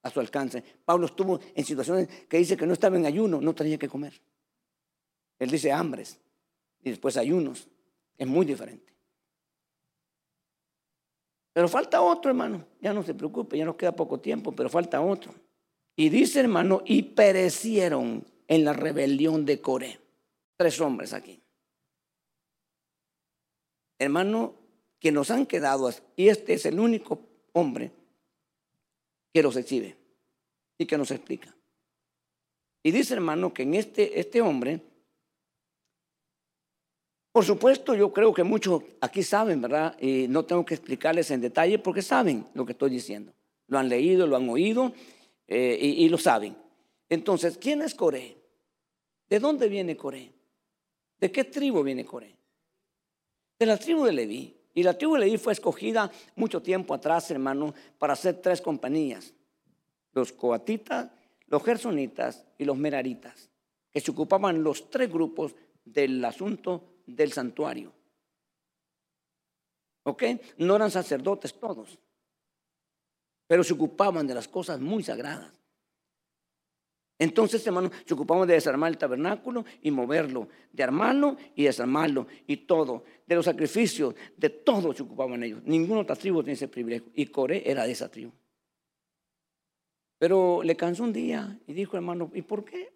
[0.02, 0.62] a su alcance.
[0.84, 4.20] Pablo estuvo en situaciones que dice que no estaba en ayuno, no tenía que comer.
[5.38, 6.20] Él dice hambres
[6.82, 7.68] y después ayunos.
[8.16, 8.87] Es muy diferente.
[11.58, 12.64] Pero falta otro, hermano.
[12.80, 15.34] Ya no se preocupe, ya nos queda poco tiempo, pero falta otro.
[15.96, 19.98] Y dice, hermano, y perecieron en la rebelión de Coré.
[20.56, 21.42] Tres hombres aquí.
[23.98, 24.54] Hermano,
[25.00, 27.22] que nos han quedado, y este es el único
[27.54, 27.90] hombre
[29.34, 29.96] que los exhibe
[30.78, 31.52] y que nos explica.
[32.84, 34.80] Y dice, hermano, que en este, este hombre
[37.38, 39.96] por supuesto, yo creo que muchos aquí saben, ¿verdad?
[40.00, 43.32] Y no tengo que explicarles en detalle porque saben lo que estoy diciendo.
[43.68, 44.92] Lo han leído, lo han oído
[45.46, 46.56] eh, y, lo saben.
[47.08, 48.38] Entonces, ¿quién es Coré?
[49.28, 50.32] ¿De dónde viene Coré?
[51.20, 52.34] ¿De qué tribu viene Coré?
[53.56, 54.56] De la tribu de Leví.
[54.74, 59.32] Y la tribu de Leví fue escogida mucho tiempo atrás, hermano, para hacer tres compañías.
[60.12, 61.08] Los coatitas,
[61.46, 63.48] los gersonitas y los meraritas,
[63.92, 67.92] que se ocupaban los tres grupos del asunto del santuario.
[70.04, 70.22] ¿Ok?
[70.58, 71.98] No eran sacerdotes todos,
[73.46, 75.52] pero se ocupaban de las cosas muy sagradas.
[77.20, 82.58] Entonces, hermano, se ocupaban de desarmar el tabernáculo y moverlo, de armarlo y desarmarlo y
[82.58, 85.62] todo, de los sacrificios, de todo se ocupaban ellos.
[85.64, 88.32] Ninguna otra tribu tenía ese privilegio y Coré era de esa tribu.
[90.18, 92.92] Pero le cansó un día y dijo, hermano, ¿y por qué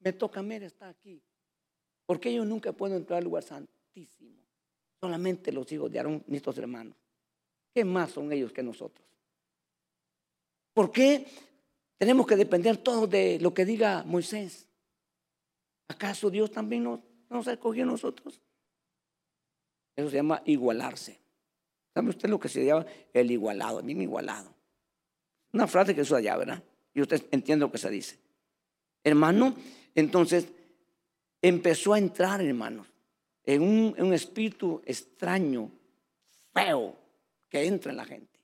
[0.00, 1.22] me toca a mí estar aquí?
[2.10, 4.34] Porque ellos nunca pueden entrar al lugar santísimo.
[5.00, 6.96] Solamente los hijos de Aarón, nuestros hermanos.
[7.72, 9.06] ¿Qué más son ellos que nosotros?
[10.74, 11.24] ¿Por qué
[11.98, 14.66] tenemos que depender todos de lo que diga Moisés?
[15.86, 16.98] ¿Acaso Dios también nos,
[17.28, 18.40] nos a nosotros?
[19.94, 21.16] Eso se llama igualarse.
[21.94, 23.82] ¿Sabe usted lo que se llama el igualado?
[23.82, 24.52] Bien igualado.
[25.52, 26.60] Una frase que usa allá, ¿verdad?
[26.92, 28.18] Y usted entiende lo que se dice.
[29.04, 29.54] Hermano,
[29.94, 30.48] entonces
[31.42, 32.86] empezó a entrar, hermanos,
[33.44, 35.70] en un, espíritu extraño,
[36.52, 36.96] feo,
[37.48, 38.38] que entra en la gente.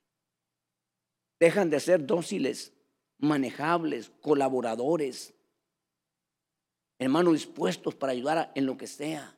[1.38, 2.72] Dejan de ser dóciles,
[3.18, 5.34] manejables, colaboradores,
[6.98, 9.36] hermanos dispuestos para ayudar en lo que sea.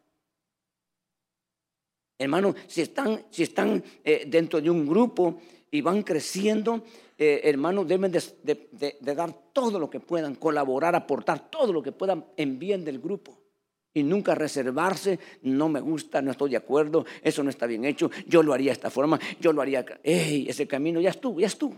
[2.16, 5.40] Hermanos, si están, eh, dentro de un grupo
[5.70, 6.84] y van creciendo,
[7.16, 11.92] eh, hermanos, deben de, de, dar todo lo que puedan, colaborar, aportar todo lo que
[11.92, 13.47] puedan en bien del grupo
[13.94, 18.10] y nunca reservarse, no me gusta, no estoy de acuerdo, eso no está bien hecho,
[18.26, 21.40] yo lo haría de esta forma, yo lo haría, hey, ese camino ya es tú,
[21.40, 21.70] ya es tú,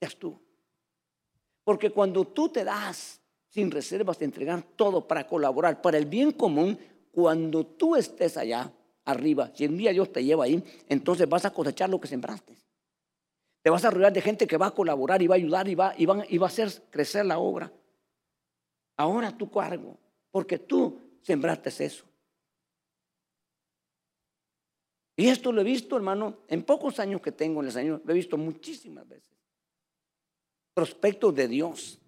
[0.00, 0.38] ya es tú.
[1.64, 6.32] Porque cuando tú te das sin reservas de entregar todo para colaborar, para el bien
[6.32, 6.78] común,
[7.10, 8.72] cuando tú estés allá
[9.04, 12.54] arriba, si un día Dios te lleva ahí, entonces vas a cosechar lo que sembraste.
[13.62, 15.74] Te vas a rodear de gente que va a colaborar y va a ayudar y
[15.74, 17.72] va, y va, y va a hacer crecer la obra.
[18.96, 19.98] Ahora tu cargo,
[20.38, 22.04] porque tú sembraste eso.
[25.16, 28.12] Y esto lo he visto, hermano, en pocos años que tengo en el Señor, lo
[28.12, 29.36] he visto muchísimas veces.
[30.74, 31.98] Prospectos de Dios.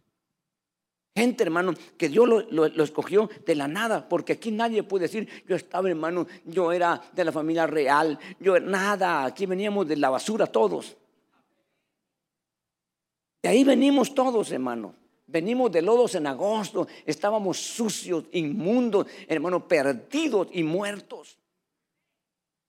[1.17, 5.57] Gente, hermano, que Dios lo, escogió de la nada, porque aquí nadie puede decir, yo
[5.57, 10.47] estaba, hermano, yo era de la familia real, yo nada, aquí veníamos de la basura
[10.47, 10.97] todos.
[13.43, 15.00] De ahí venimos todos, hermano.
[15.31, 21.39] Venimos de lodos en agosto, estábamos sucios, inmundos, hermano, perdidos y muertos.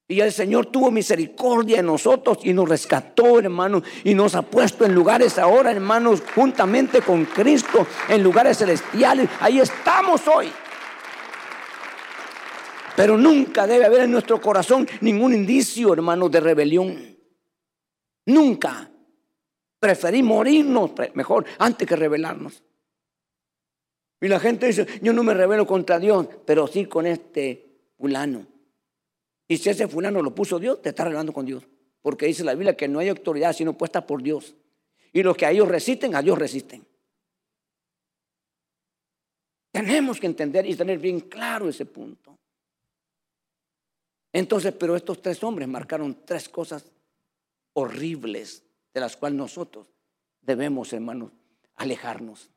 [0.08, 4.86] Y el Señor tuvo misericordia en nosotros y nos rescató, hermano, y nos ha puesto
[4.86, 9.28] en lugares ahora, hermanos, juntamente con Cristo, en lugares celestiales.
[9.40, 10.52] Ahí estamos hoy.
[12.96, 17.18] Pero nunca debe haber en nuestro corazón ningún indicio, hermano, de rebelión.
[18.28, 18.91] Nunca.
[19.82, 22.62] Preferí morirnos mejor antes que rebelarnos.
[24.22, 27.66] Y la gente dice, yo no me rebelo contra Dios, pero sí con este
[27.98, 28.46] fulano.
[29.48, 31.64] Y si ese fulano lo puso Dios, te está rebelando con Dios.
[32.00, 34.54] Porque dice la Biblia que no hay autoridad sino puesta por Dios.
[35.14, 36.86] Y los que a ellos resisten, a Dios resisten.
[39.72, 42.38] Tenemos que entender y tener bien claro ese punto.
[44.32, 46.86] Entonces, pero estos tres hombres marcaron tres cosas
[47.74, 48.64] horribles
[48.94, 49.88] de las cuales nosotros
[50.42, 51.32] debemos, hermanos,
[51.76, 52.50] alejarnos.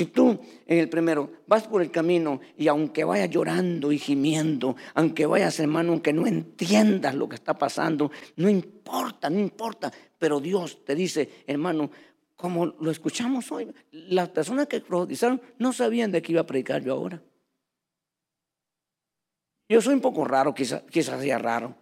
[0.00, 4.74] Si tú en el primero vas por el camino y aunque vayas llorando y gimiendo,
[4.94, 10.40] aunque vayas hermano, aunque no entiendas lo que está pasando, no importa, no importa, pero
[10.40, 11.90] Dios te dice, hermano,
[12.34, 16.82] como lo escuchamos hoy, las personas que profetizaron no sabían de qué iba a predicar
[16.82, 17.22] yo ahora.
[19.68, 21.76] Yo soy un poco raro, quizás, quizás sea raro,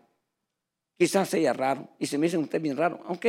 [0.98, 3.26] quizás sea raro, y se me dice usted bien raro, ok,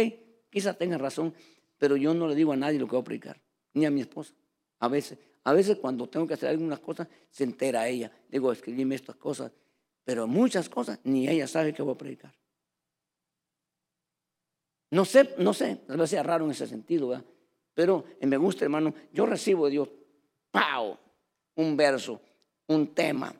[0.49, 1.33] quizás tenga razón,
[1.77, 3.41] pero yo no le digo a nadie lo que voy a predicar,
[3.73, 4.33] ni a mi esposa.
[4.79, 8.11] A veces, a veces cuando tengo que hacer algunas cosas, se entera ella.
[8.29, 9.51] Digo, escribirme estas cosas.
[10.03, 12.33] Pero muchas cosas ni ella sabe que voy a predicar.
[14.91, 17.25] No sé, no sé, tal vez sea raro en ese sentido, ¿verdad?
[17.73, 19.89] Pero me gusta, hermano, yo recibo de Dios,
[20.51, 20.97] ¡pau!
[21.55, 22.21] Un verso,
[22.67, 23.33] un tema.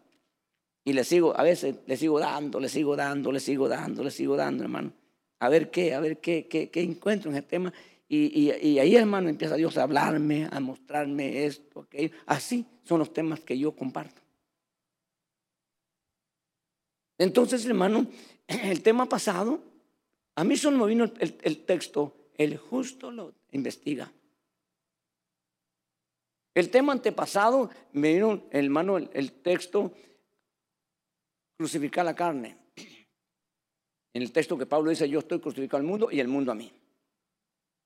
[0.90, 4.10] Y le sigo, a veces le sigo dando, le sigo dando, le sigo dando, le
[4.10, 4.92] sigo dando, hermano.
[5.40, 7.72] A ver qué, a ver qué, qué, encuentro en ese tema.
[8.08, 12.10] Y, ahí, hermano, empieza Dios a hablarme, a mostrarme esto, aquello.
[12.26, 14.20] Así son los temas que yo comparto.
[17.20, 18.08] Entonces, hermano,
[18.48, 19.62] el tema pasado,
[20.34, 24.12] a mí solo me vino el, texto, el justo lo investiga.
[26.56, 29.94] El tema antepasado me vino, hermano, el, el texto,
[31.60, 32.56] crucificar la carne.
[34.14, 36.56] En el texto que Pablo dice, yo estoy crucificado al mundo y el mundo a
[36.56, 36.72] mí.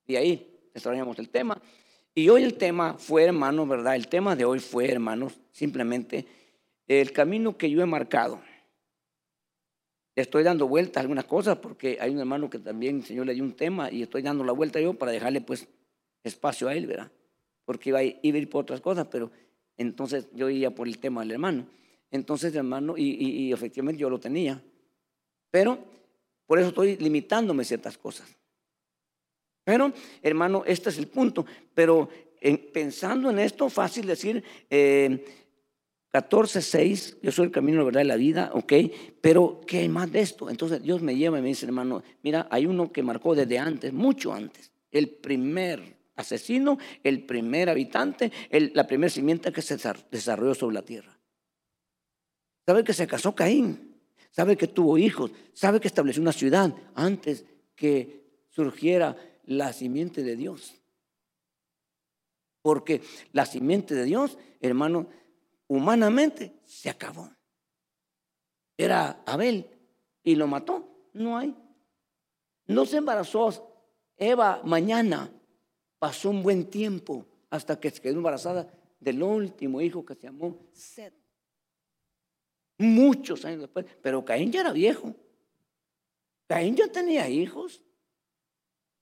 [0.06, 1.60] Y ahí extrañamos el tema.
[2.14, 3.96] Y hoy el tema fue, hermanos, ¿verdad?
[3.96, 6.28] El tema de hoy fue, hermanos, simplemente
[6.88, 8.40] el camino que yo he marcado.
[10.16, 13.34] Estoy dando vueltas a algunas cosas porque hay un hermano que también el Señor le
[13.34, 15.68] dio un tema y estoy dando la vuelta yo para dejarle pues
[16.24, 17.12] espacio a él, ¿verdad?
[17.66, 19.32] Porque iba a ir por otras cosas, pero
[19.78, 21.66] entonces yo iba por el tema del hermano.
[22.14, 24.64] Entonces, hermano, y, efectivamente yo lo tenía.
[25.50, 25.80] Pero
[26.46, 28.30] por eso estoy limitándome ciertas cosas.
[29.64, 29.92] Pero,
[30.22, 31.44] hermano, este es el punto.
[31.74, 32.08] Pero
[32.72, 35.26] pensando en esto, fácil decir, eh,
[36.14, 38.74] 14.6, yo soy el camino, la verdad y la vida, ok,
[39.20, 40.52] pero ¿qué hay más de esto?
[40.52, 43.92] Entonces Dios me lleva y me dice, hermano, mira, hay uno que marcó desde antes,
[43.92, 49.78] mucho antes, el primer asesino, el primer habitante, la primera simiente que se
[50.12, 51.18] desarrolló sobre la tierra.
[52.66, 54.00] ¿Sabe que se casó Caín?
[54.32, 55.32] ¿Sabe que tuvo hijos?
[55.54, 57.46] ¿Sabe que estableció una ciudad antes
[57.76, 60.76] que surgiera la simiente de Dios.
[62.62, 63.02] Porque
[63.32, 65.10] la simiente de Dios, hermano,
[65.68, 67.30] humanamente se acabó.
[68.78, 69.70] Era Abel
[70.24, 71.10] y lo mató.
[71.14, 71.56] No hay.
[72.68, 73.76] No se embarazó
[74.18, 75.32] Eva mañana.
[76.00, 80.58] Pasó un buen tiempo hasta que se quedó embarazada del último hijo que se llamó
[80.72, 81.23] Seth.
[82.78, 83.86] Muchos años después.
[84.02, 85.16] Pero Caín ya era viejo.
[86.48, 87.82] Caín ya tenía hijos.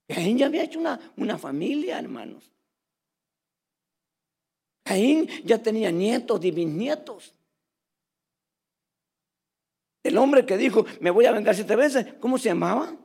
[0.07, 2.51] Caín ya había hecho una, una familia, hermanos.
[4.83, 7.33] Caín ya tenía nietos y bisnietos.
[10.03, 12.95] El hombre que dijo, me voy a vengar siete veces, ¿cómo se llamaba?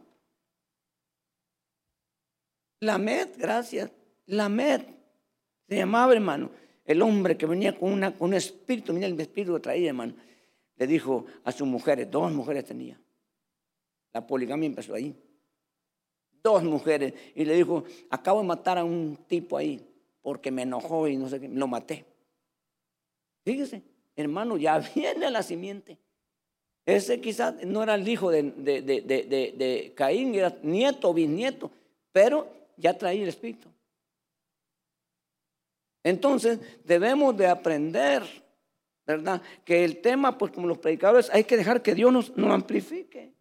[2.81, 3.91] Lamed, gracias.
[4.27, 4.83] Lamed
[5.69, 6.51] se llamaba, hermano.
[6.85, 10.15] El hombre que venía con, una, con un espíritu, mira el espíritu que traía, hermano.
[10.77, 13.01] Le dijo a sus mujeres, dos mujeres tenía.
[14.13, 15.15] La poligamia empezó ahí.
[16.43, 17.13] dos mujeres.
[17.35, 19.85] Y le dijo, acabo de matar a un tipo ahí
[20.27, 22.05] porque me enojó y no sé qué, lo maté.
[23.45, 23.81] Fíjese,
[24.17, 25.99] hermano, ya viene la simiente.
[26.85, 31.71] Ese quizás no era el hijo de, de, de, de, Caín, era nieto bisnieto,
[32.11, 33.69] pero ya traía el espíritu.
[36.03, 38.25] Entonces debemos de aprender,
[39.07, 39.41] ¿verdad?
[39.65, 43.35] Que el tema, pues como los predicadores, hay que dejar que Dios nos, amplifique.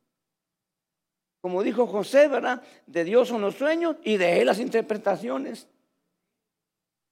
[1.41, 2.63] Como dijo José, ¿verdad?
[2.85, 5.67] De Dios son los sueños y de Él las interpretaciones.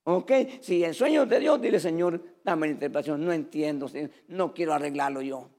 [0.06, 0.32] ¿Ok?
[0.62, 3.24] Si el sueño es de Dios, dile, Señor, dame la interpretación.
[3.26, 3.90] No entiendo,
[4.28, 5.50] no quiero arreglarlo yo.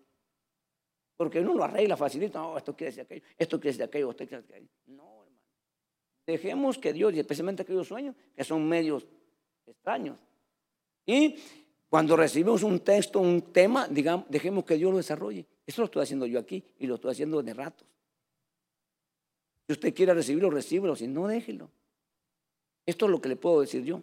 [1.17, 2.41] Porque uno lo arregla, facilita.
[2.41, 4.71] No, esto quiere decir aquello, esto quiere decir aquello, esto quiere decir aquello.
[4.87, 5.43] No, hermano.
[6.27, 9.07] Dejemos que Dios, y especialmente aquellos sueños, que son medios
[9.67, 10.19] extraños.
[11.07, 11.37] Y
[11.95, 15.47] cuando recibimos un texto, un tema, digamos, dejemos que Dios lo desarrolle.
[15.65, 17.87] Eso lo estoy haciendo yo aquí y lo estoy haciendo de ratos.
[19.65, 20.97] Si usted quiere recibirlo, recíbelo.
[20.97, 21.71] Si no, déjelo.
[22.85, 24.03] Esto es lo que le puedo decir yo.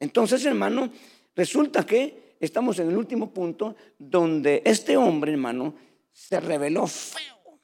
[0.00, 0.90] Entonces, hermano,
[1.36, 5.72] resulta que estamos en el último punto donde este hombre, hermano,
[6.12, 7.60] se reveló feo.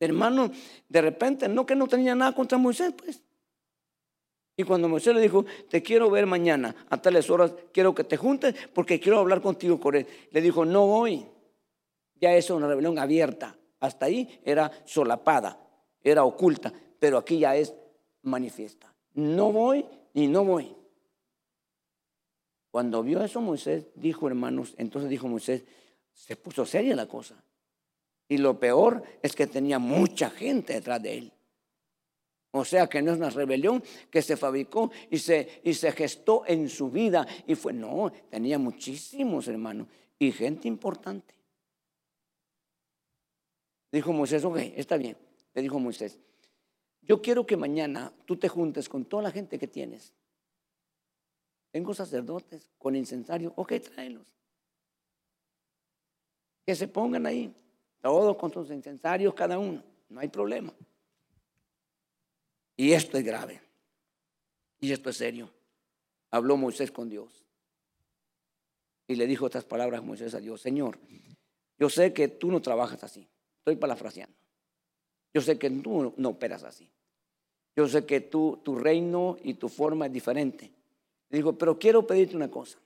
[0.00, 0.50] Hermano,
[0.88, 3.22] de repente, no que no tenía nada contra Moisés, pues.
[4.60, 8.18] Y cuando Moisés le dijo, te quiero ver mañana, a tales horas, quiero que te
[8.18, 10.06] juntes porque quiero hablar contigo con él.
[10.32, 11.26] Le dijo, no voy.
[12.20, 13.56] Ya es una rebelión abierta.
[13.78, 15.58] Hasta ahí era solapada,
[16.02, 17.72] era oculta, pero aquí ya es
[18.20, 18.92] manifiesta.
[19.14, 20.76] No voy y no voy.
[22.70, 25.64] Cuando vio eso Moisés, dijo hermanos, entonces dijo Moisés,
[26.12, 27.42] se puso seria la cosa.
[28.28, 31.32] Y lo peor es que tenía mucha gente detrás de él.
[32.52, 36.42] O sea que no es una rebelión que se fabricó y se, y se gestó
[36.46, 37.26] en su vida.
[37.46, 39.86] Y fue, no, tenía muchísimos hermanos
[40.18, 41.34] y gente importante.
[43.92, 45.16] Dijo Moisés, ok, está bien.
[45.54, 46.18] Le dijo Moisés,
[47.02, 50.12] yo quiero que mañana tú te juntes con toda la gente que tienes.
[51.70, 54.34] Tengo sacerdotes con incensario, ok, tráelos.
[56.66, 57.54] Que se pongan ahí,
[58.00, 60.74] todos con sus incensarios cada uno, no hay problema.
[62.80, 63.60] Y esto es grave.
[64.80, 65.50] Y esto es serio.
[66.30, 67.44] Habló Moisés con Dios.
[69.06, 70.98] Y le dijo estas palabras Moisés a Dios, Señor,
[71.78, 73.28] yo sé que tú no trabajas así.
[73.58, 74.34] Estoy parafraseando.
[75.34, 76.90] Yo sé que tú no operas así.
[77.76, 80.72] Yo sé que tú, tu reino y tu forma es diferente.
[81.28, 82.78] Le digo, pero quiero pedirte una cosa.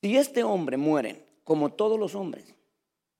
[0.00, 2.52] Si este hombre muere, como todos los hombres,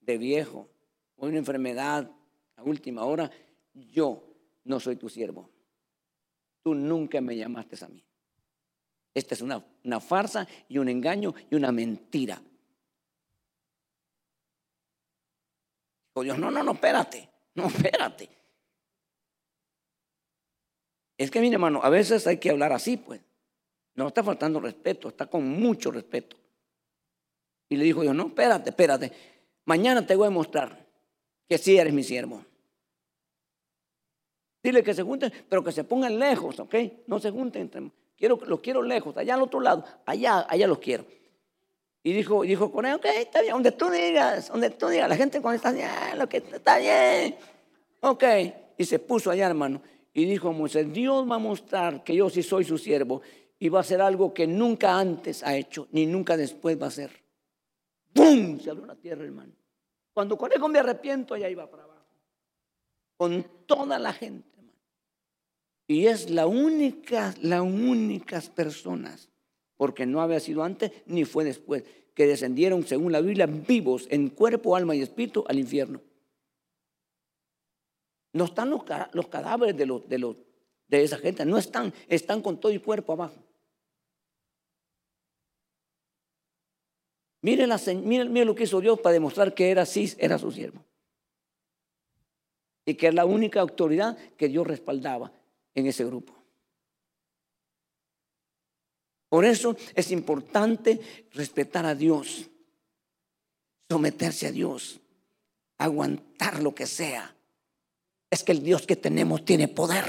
[0.00, 0.66] de viejo,
[1.14, 2.10] o una enfermedad
[2.56, 3.30] a última hora,
[3.74, 4.31] yo
[4.64, 5.50] no soy tu siervo.
[6.62, 8.04] Tú nunca me llamaste a mí.
[9.14, 12.40] Esta es una, una farsa y un engaño y una mentira.
[16.08, 18.28] Dijo Dios, no, no, no, espérate, no, espérate.
[21.18, 23.20] Es que, mi hermano, a veces hay que hablar así, pues.
[23.94, 26.36] No está faltando respeto, está con mucho respeto.
[27.68, 29.12] Y le dijo yo, no, espérate, espérate.
[29.66, 30.86] Mañana te voy a mostrar
[31.48, 32.44] que sí eres mi siervo.
[34.62, 36.74] Dile que se junten, pero que se pongan lejos, ¿ok?
[37.06, 37.92] No se junten.
[38.16, 41.04] Quiero, los quiero lejos, allá al otro lado, allá, allá los quiero.
[42.04, 45.16] Y dijo, dijo con él, ok, está bien, donde tú digas, donde tú digas, la
[45.16, 47.36] gente cuando está bien, lo que está bien.
[48.00, 48.24] Ok,
[48.76, 49.82] y se puso allá, hermano.
[50.12, 53.22] Y dijo Moisés, Dios va a mostrar que yo sí soy su siervo
[53.58, 56.88] y va a hacer algo que nunca antes ha hecho, ni nunca después va a
[56.88, 57.10] hacer.
[58.14, 58.58] ¡Bum!
[58.60, 59.52] Se abrió la tierra, hermano.
[60.12, 62.06] Cuando conejo me arrepiento, allá iba para abajo.
[63.16, 64.51] Con toda la gente.
[65.92, 69.28] Y es la única, las únicas personas
[69.76, 71.84] porque no había sido antes ni fue después,
[72.14, 76.00] que descendieron, según la Biblia, vivos en cuerpo, alma y espíritu al infierno.
[78.32, 78.84] No están los,
[79.28, 80.36] cadáveres de, los, de, los,
[80.88, 83.36] de esa gente, no están, están con todo el cuerpo abajo.
[87.42, 90.82] Mire, la, lo que hizo Dios para demostrar que era así, era su siervo.
[92.86, 95.30] Y que es la única autoridad que Dios respaldaba
[95.74, 96.34] en ese grupo.
[99.28, 101.00] Por eso es importante
[101.32, 102.50] respetar a Dios,
[103.88, 105.00] someterse a Dios,
[105.78, 107.34] aguantar lo que sea.
[108.30, 110.04] Es que el Dios que tenemos tiene poder,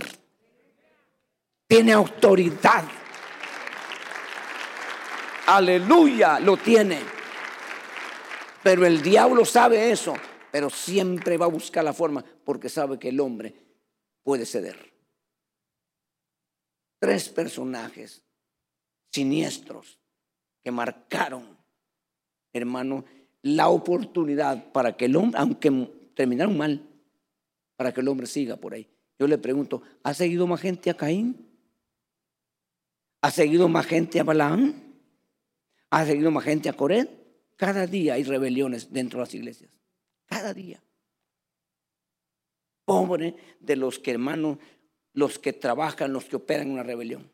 [1.68, 2.84] tiene autoridad.
[5.46, 7.00] Aleluya, lo tiene.
[8.62, 10.16] Pero el diablo sabe eso,
[10.52, 13.54] pero siempre va a buscar la forma porque sabe que el hombre
[14.24, 14.93] puede ceder.
[17.04, 18.24] Tres personajes
[19.12, 20.00] siniestros
[20.64, 21.58] que marcaron,
[22.54, 23.04] hermano,
[23.42, 25.70] la oportunidad para que el hombre, aunque
[26.16, 26.82] terminaron mal,
[27.76, 28.90] para que el hombre siga por ahí.
[29.20, 31.46] Yo le pregunto, ¿ha seguido más gente a Caín?
[33.20, 34.74] ¿Ha seguido más gente a Balaam?
[35.90, 37.10] ¿Ha seguido más gente a Coret?
[37.58, 39.78] Cada día hay rebeliones dentro de las iglesias.
[40.26, 40.82] Cada día.
[42.86, 44.58] Pobre de los que, hermano,
[45.14, 47.30] los que trabajan, los que operan una rebelión.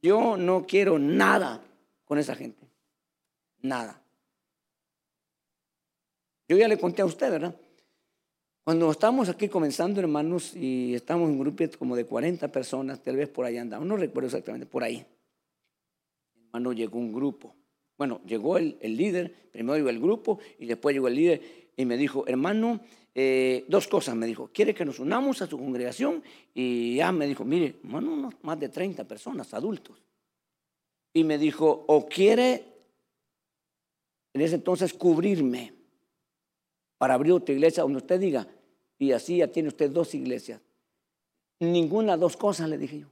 [0.00, 1.62] Yo no quiero nada
[2.04, 2.66] con esa gente.
[3.60, 4.00] Nada.
[6.48, 7.56] Yo ya le conté a usted, ¿verdad?
[8.62, 13.16] Cuando estamos aquí comenzando, hermanos, y estamos en un grupo como de 40 personas, tal
[13.16, 15.06] vez por ahí andamos, no recuerdo exactamente, por ahí.
[16.34, 17.54] Hermano, llegó un grupo.
[17.96, 21.96] Bueno, llegó el, líder, primero llegó el grupo y después llegó el líder y me
[21.96, 22.80] dijo, hermano,
[23.14, 26.22] eh, dos cosas me dijo, quiere que nos unamos a su congregación
[26.54, 30.02] y ya me dijo, mire, hermano, más de 30 personas, adultos.
[31.12, 32.64] Y me dijo, o quiere
[34.32, 35.72] en ese entonces cubrirme
[36.98, 38.46] para abrir otra iglesia donde usted diga,
[38.98, 40.60] y así ya tiene usted dos iglesias.
[41.60, 43.08] Ninguna dos cosas le dije yo.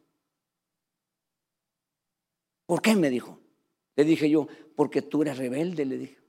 [2.67, 2.95] ¿Por qué?
[2.95, 3.39] Me dijo.
[3.97, 6.24] Le dije yo, porque tú eres rebelde, le dije.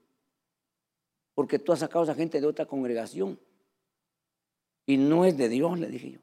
[1.36, 3.38] Porque tú has sacado a esa gente de otra congregación.
[4.86, 6.20] Y no es de Dios, le dije yo.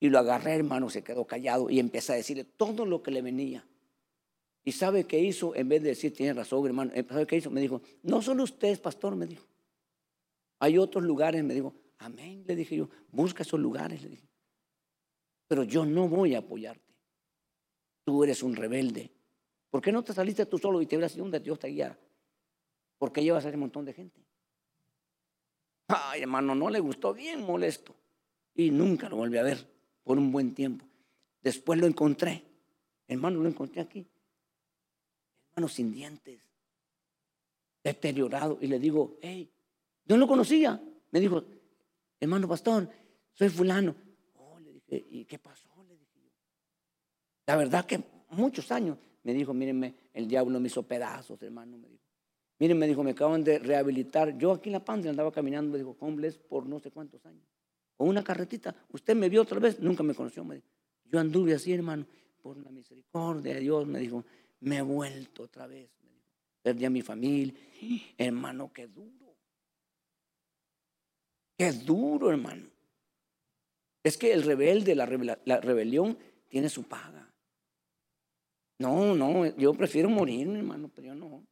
[0.00, 3.20] Y lo agarré, hermano, se quedó callado y empecé a decirle todo lo que le
[3.20, 3.62] venía.
[4.64, 5.54] ¿Y sabe qué hizo?
[5.54, 7.50] En vez de decir, tiene razón, hermano, ¿sabe qué hizo?
[7.50, 9.46] Me dijo, no solo usted pastor, me dijo.
[10.60, 14.28] Hay otros lugares, me dijo, amén, le dije yo, busca esos lugares, le dije.
[15.46, 16.94] Pero yo no voy a apoyarte.
[18.02, 19.12] Tú eres un rebelde.
[19.68, 21.98] ¿Por qué no te saliste tú solo y te hubieras ido donde Dios te guiara?
[22.98, 24.20] ¿Por qué llevas a ese montón de gente?
[25.88, 27.94] Ay, hermano, no le gustó bien molesto.
[28.54, 29.66] Y nunca lo volví a ver
[30.02, 30.84] por un buen tiempo.
[31.42, 32.42] Después lo encontré.
[33.06, 34.06] Hermano, lo encontré aquí.
[35.50, 36.40] Hermano, sin dientes.
[37.84, 38.58] Deteriorado.
[38.60, 39.50] Y le digo, hey,
[40.04, 40.80] yo no lo conocía.
[41.10, 41.44] Me dijo,
[42.18, 42.88] hermano pastor,
[43.32, 43.94] soy fulano.
[44.34, 45.68] Oh, le dije, ¿y qué pasó?
[45.84, 46.32] Le dije
[47.46, 48.98] La verdad que muchos años.
[49.22, 51.76] Me dijo, mírenme, el diablo me hizo pedazos, hermano.
[51.76, 52.05] Me dijo,
[52.58, 54.36] miren, me dijo, me acaban de rehabilitar.
[54.38, 57.46] Yo aquí en La Pandra andaba caminando, me dijo, homeless por no sé cuántos años.
[57.96, 58.74] Con una carretita.
[58.92, 60.44] Usted me vio otra vez, nunca me conoció.
[60.44, 60.66] Me dijo,
[61.04, 62.06] yo anduve así, hermano,
[62.42, 63.86] por la misericordia de Dios.
[63.86, 64.24] Me dijo,
[64.60, 65.90] me he vuelto otra vez.
[66.02, 66.26] Me dijo,
[66.62, 67.54] perdí a mi familia.
[68.18, 69.36] Hermano, qué duro.
[71.56, 72.68] Qué duro, hermano.
[74.06, 76.16] Es que el rebelde, la, rebelión,
[76.48, 77.28] tiene su paga.
[78.78, 81.44] No, no, yo prefiero morir, hermano, pero yo no.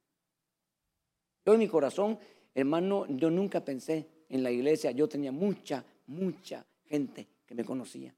[1.44, 2.18] Yo en mi corazón,
[2.54, 4.90] hermano, yo nunca pensé en la iglesia.
[4.92, 8.14] Yo tenía mucha, mucha gente que me conocía.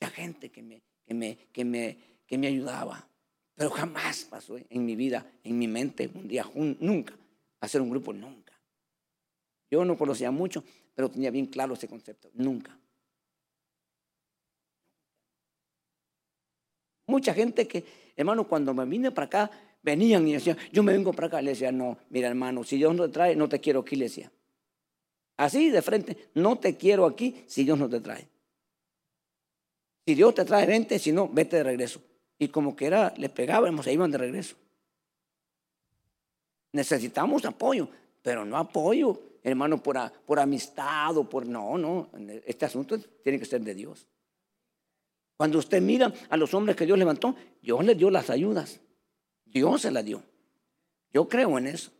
[0.00, 3.08] Mucha gente que me, que me, que me, que me ayudaba.
[3.54, 7.14] Pero jamás pasó en mi vida, en mi mente, un día, nunca,
[7.60, 8.52] hacer un grupo, nunca.
[9.70, 10.62] Yo no conocía mucho,
[10.94, 12.30] pero tenía bien claro ese concepto.
[12.34, 12.78] Nunca.
[17.06, 17.84] Mucha gente que,
[18.14, 19.50] hermano, cuando me vine para acá,
[19.82, 21.42] venían y decían, yo me vengo para acá.
[21.42, 24.04] Le decía, no, mira, hermano, si Dios no te trae, no te quiero aquí, le
[24.04, 24.30] decía.
[25.36, 28.28] Así de frente, no te quiero aquí si Dios no te trae.
[30.06, 32.00] Si Dios te trae, vente, si no, vete de regreso.
[32.38, 34.56] Y como que era, les pegábamos, se iban de regreso.
[36.72, 37.88] Necesitamos apoyo,
[38.22, 41.46] pero no apoyo hermano, por, por amistad o por...
[41.46, 42.08] No, no,
[42.46, 44.06] este asunto tiene que ser de Dios.
[45.36, 48.80] Cuando usted mira a los hombres que Dios levantó, Dios les dio las ayudas.
[49.52, 50.22] Dios se las dio.
[51.12, 51.90] Yo creo en eso.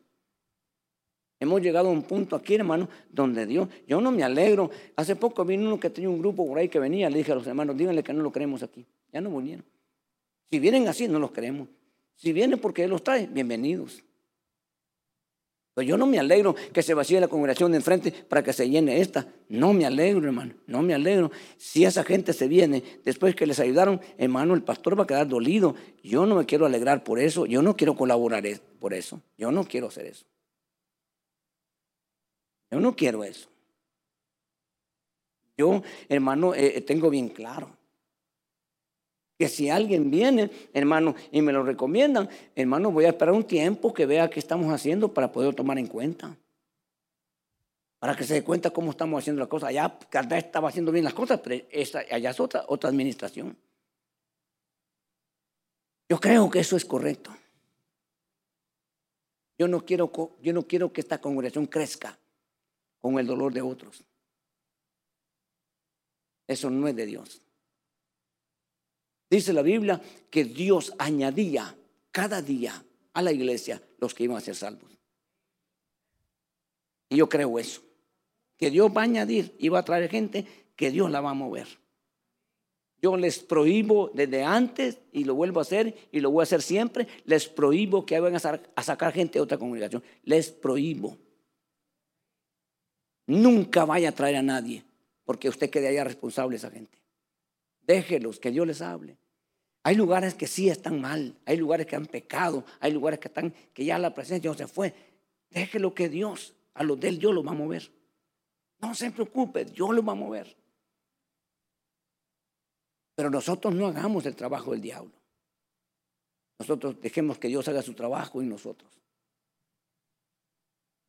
[1.41, 4.71] Hemos llegado a un punto aquí, hermano, donde Dios, yo no me alegro.
[4.97, 7.37] Hace poco vino uno que tenía un grupo por ahí que venía, le dije a
[7.37, 8.85] los hermanos, díganle que no lo creemos aquí.
[9.13, 9.65] Ya no vinieron.
[10.51, 11.69] Si vienen así, no los creemos.
[12.17, 14.03] Si vienen porque Él los trae, bienvenidos.
[15.83, 19.01] Yo no me alegro que se vacíe la congregación de enfrente para que se llene
[19.01, 19.27] esta.
[19.49, 20.55] No me alegro, hermano.
[20.67, 21.31] No me alegro.
[21.57, 25.29] Si esa gente se viene después que les ayudaron, hermano, el pastor va a quedar
[25.29, 25.75] dolido.
[26.03, 27.47] Yo no me quiero alegrar por eso.
[27.47, 28.45] Yo no quiero colaborar
[28.81, 29.21] por eso.
[29.37, 30.27] Yo no quiero hacer eso.
[32.71, 33.49] Yo no quiero eso.
[35.57, 37.78] Yo, hermano, eh, tengo bien claro
[39.39, 43.95] que si alguien viene, hermano, y me lo recomiendan, hermano, voy a esperar un tiempo
[43.95, 46.37] que vea qué estamos haciendo para poder tomar en cuenta.
[48.01, 49.69] Para que se dé cuenta cómo estamos haciendo las cosas.
[49.69, 51.65] Allá cada estaba haciendo bien las cosas, pero
[52.11, 53.57] allá es otra, otra administración.
[56.09, 57.31] Yo creo que eso es correcto.
[59.57, 60.11] Yo no quiero,
[60.41, 62.19] yo no quiero que esta congregación crezca
[63.01, 64.05] con el dolor de otros.
[66.49, 67.43] Eso no es de Dios.
[69.31, 70.01] Dice la Biblia
[70.31, 71.77] que Dios añadía
[72.11, 74.99] cada día a la iglesia los que iban a ser salvos.
[77.09, 77.83] Y yo creo eso.
[78.57, 80.45] que Dios va a añadir y va a traer gente
[80.75, 81.69] que Dios la va a mover.
[83.01, 86.63] Yo les prohíbo desde antes y lo vuelvo a hacer y lo voy a hacer
[86.63, 87.07] siempre.
[87.25, 90.03] Les prohíbo que vayan a sacar gente de otra congregación.
[90.25, 91.17] Les prohíbo.
[93.27, 94.85] Nunca vaya a traer a nadie
[95.25, 96.99] porque usted quede allá responsable esa gente.
[97.89, 99.17] Déjelos, que Dios les hable.
[99.83, 103.55] Hay lugares que sí están mal, hay lugares que han pecado, hay lugares que están
[103.73, 104.95] que ya la presencia no se fue.
[105.49, 107.91] Déjelo que Dios, a los de él, Dios lo va a mover.
[108.81, 110.55] No se preocupe, Dios lo va a mover.
[113.15, 115.15] Pero nosotros no hagamos el trabajo del diablo.
[116.59, 118.93] Nosotros dejemos que Dios haga su trabajo en nosotros.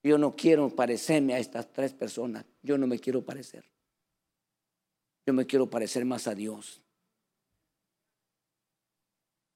[0.01, 2.45] Yo no quiero parecerme a estas tres personas.
[2.63, 3.65] Yo no me quiero parecer.
[5.29, 6.81] Yo me quiero parecer más a Dios.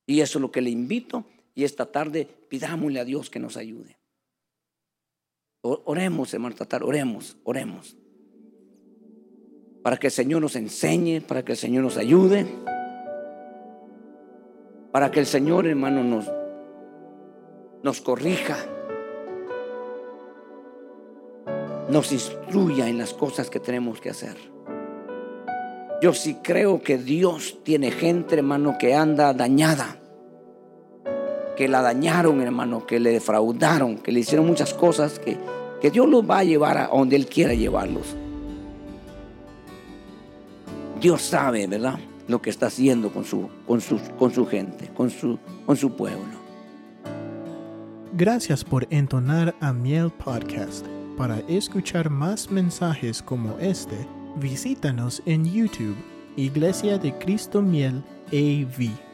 [0.05, 1.25] Y eso es lo que le invito.
[1.55, 3.97] Y esta tarde pidámosle a Dios que nos ayude.
[5.63, 7.97] Oremos, hermano Tatar, oremos, oremos.
[9.81, 12.45] Para que el Señor nos enseñe, para que el Señor nos ayude.
[14.91, 16.31] Para que el Señor, hermano, nos,
[17.81, 18.57] nos corrija.
[21.89, 24.52] Nos instruya en las cosas que tenemos que hacer.
[26.03, 29.95] Yo sí creo que Dios tiene gente, hermano, que anda dañada.
[31.55, 35.37] Que la dañaron, hermano, que le defraudaron, que le hicieron muchas cosas que,
[35.81, 38.17] que Dios los va a llevar a donde Él quiera llevarlos.
[40.99, 41.97] Dios sabe, ¿verdad?
[42.27, 43.79] Lo que está haciendo con su, con
[44.19, 46.37] con su gente, con su, con su pueblo.
[48.11, 50.85] Gracias por entonar a Miel Podcast.
[51.17, 53.95] Para escuchar más mensajes como este,
[54.35, 55.97] visítanos en YouTube,
[56.35, 59.12] Iglesia de Cristo Miel AV.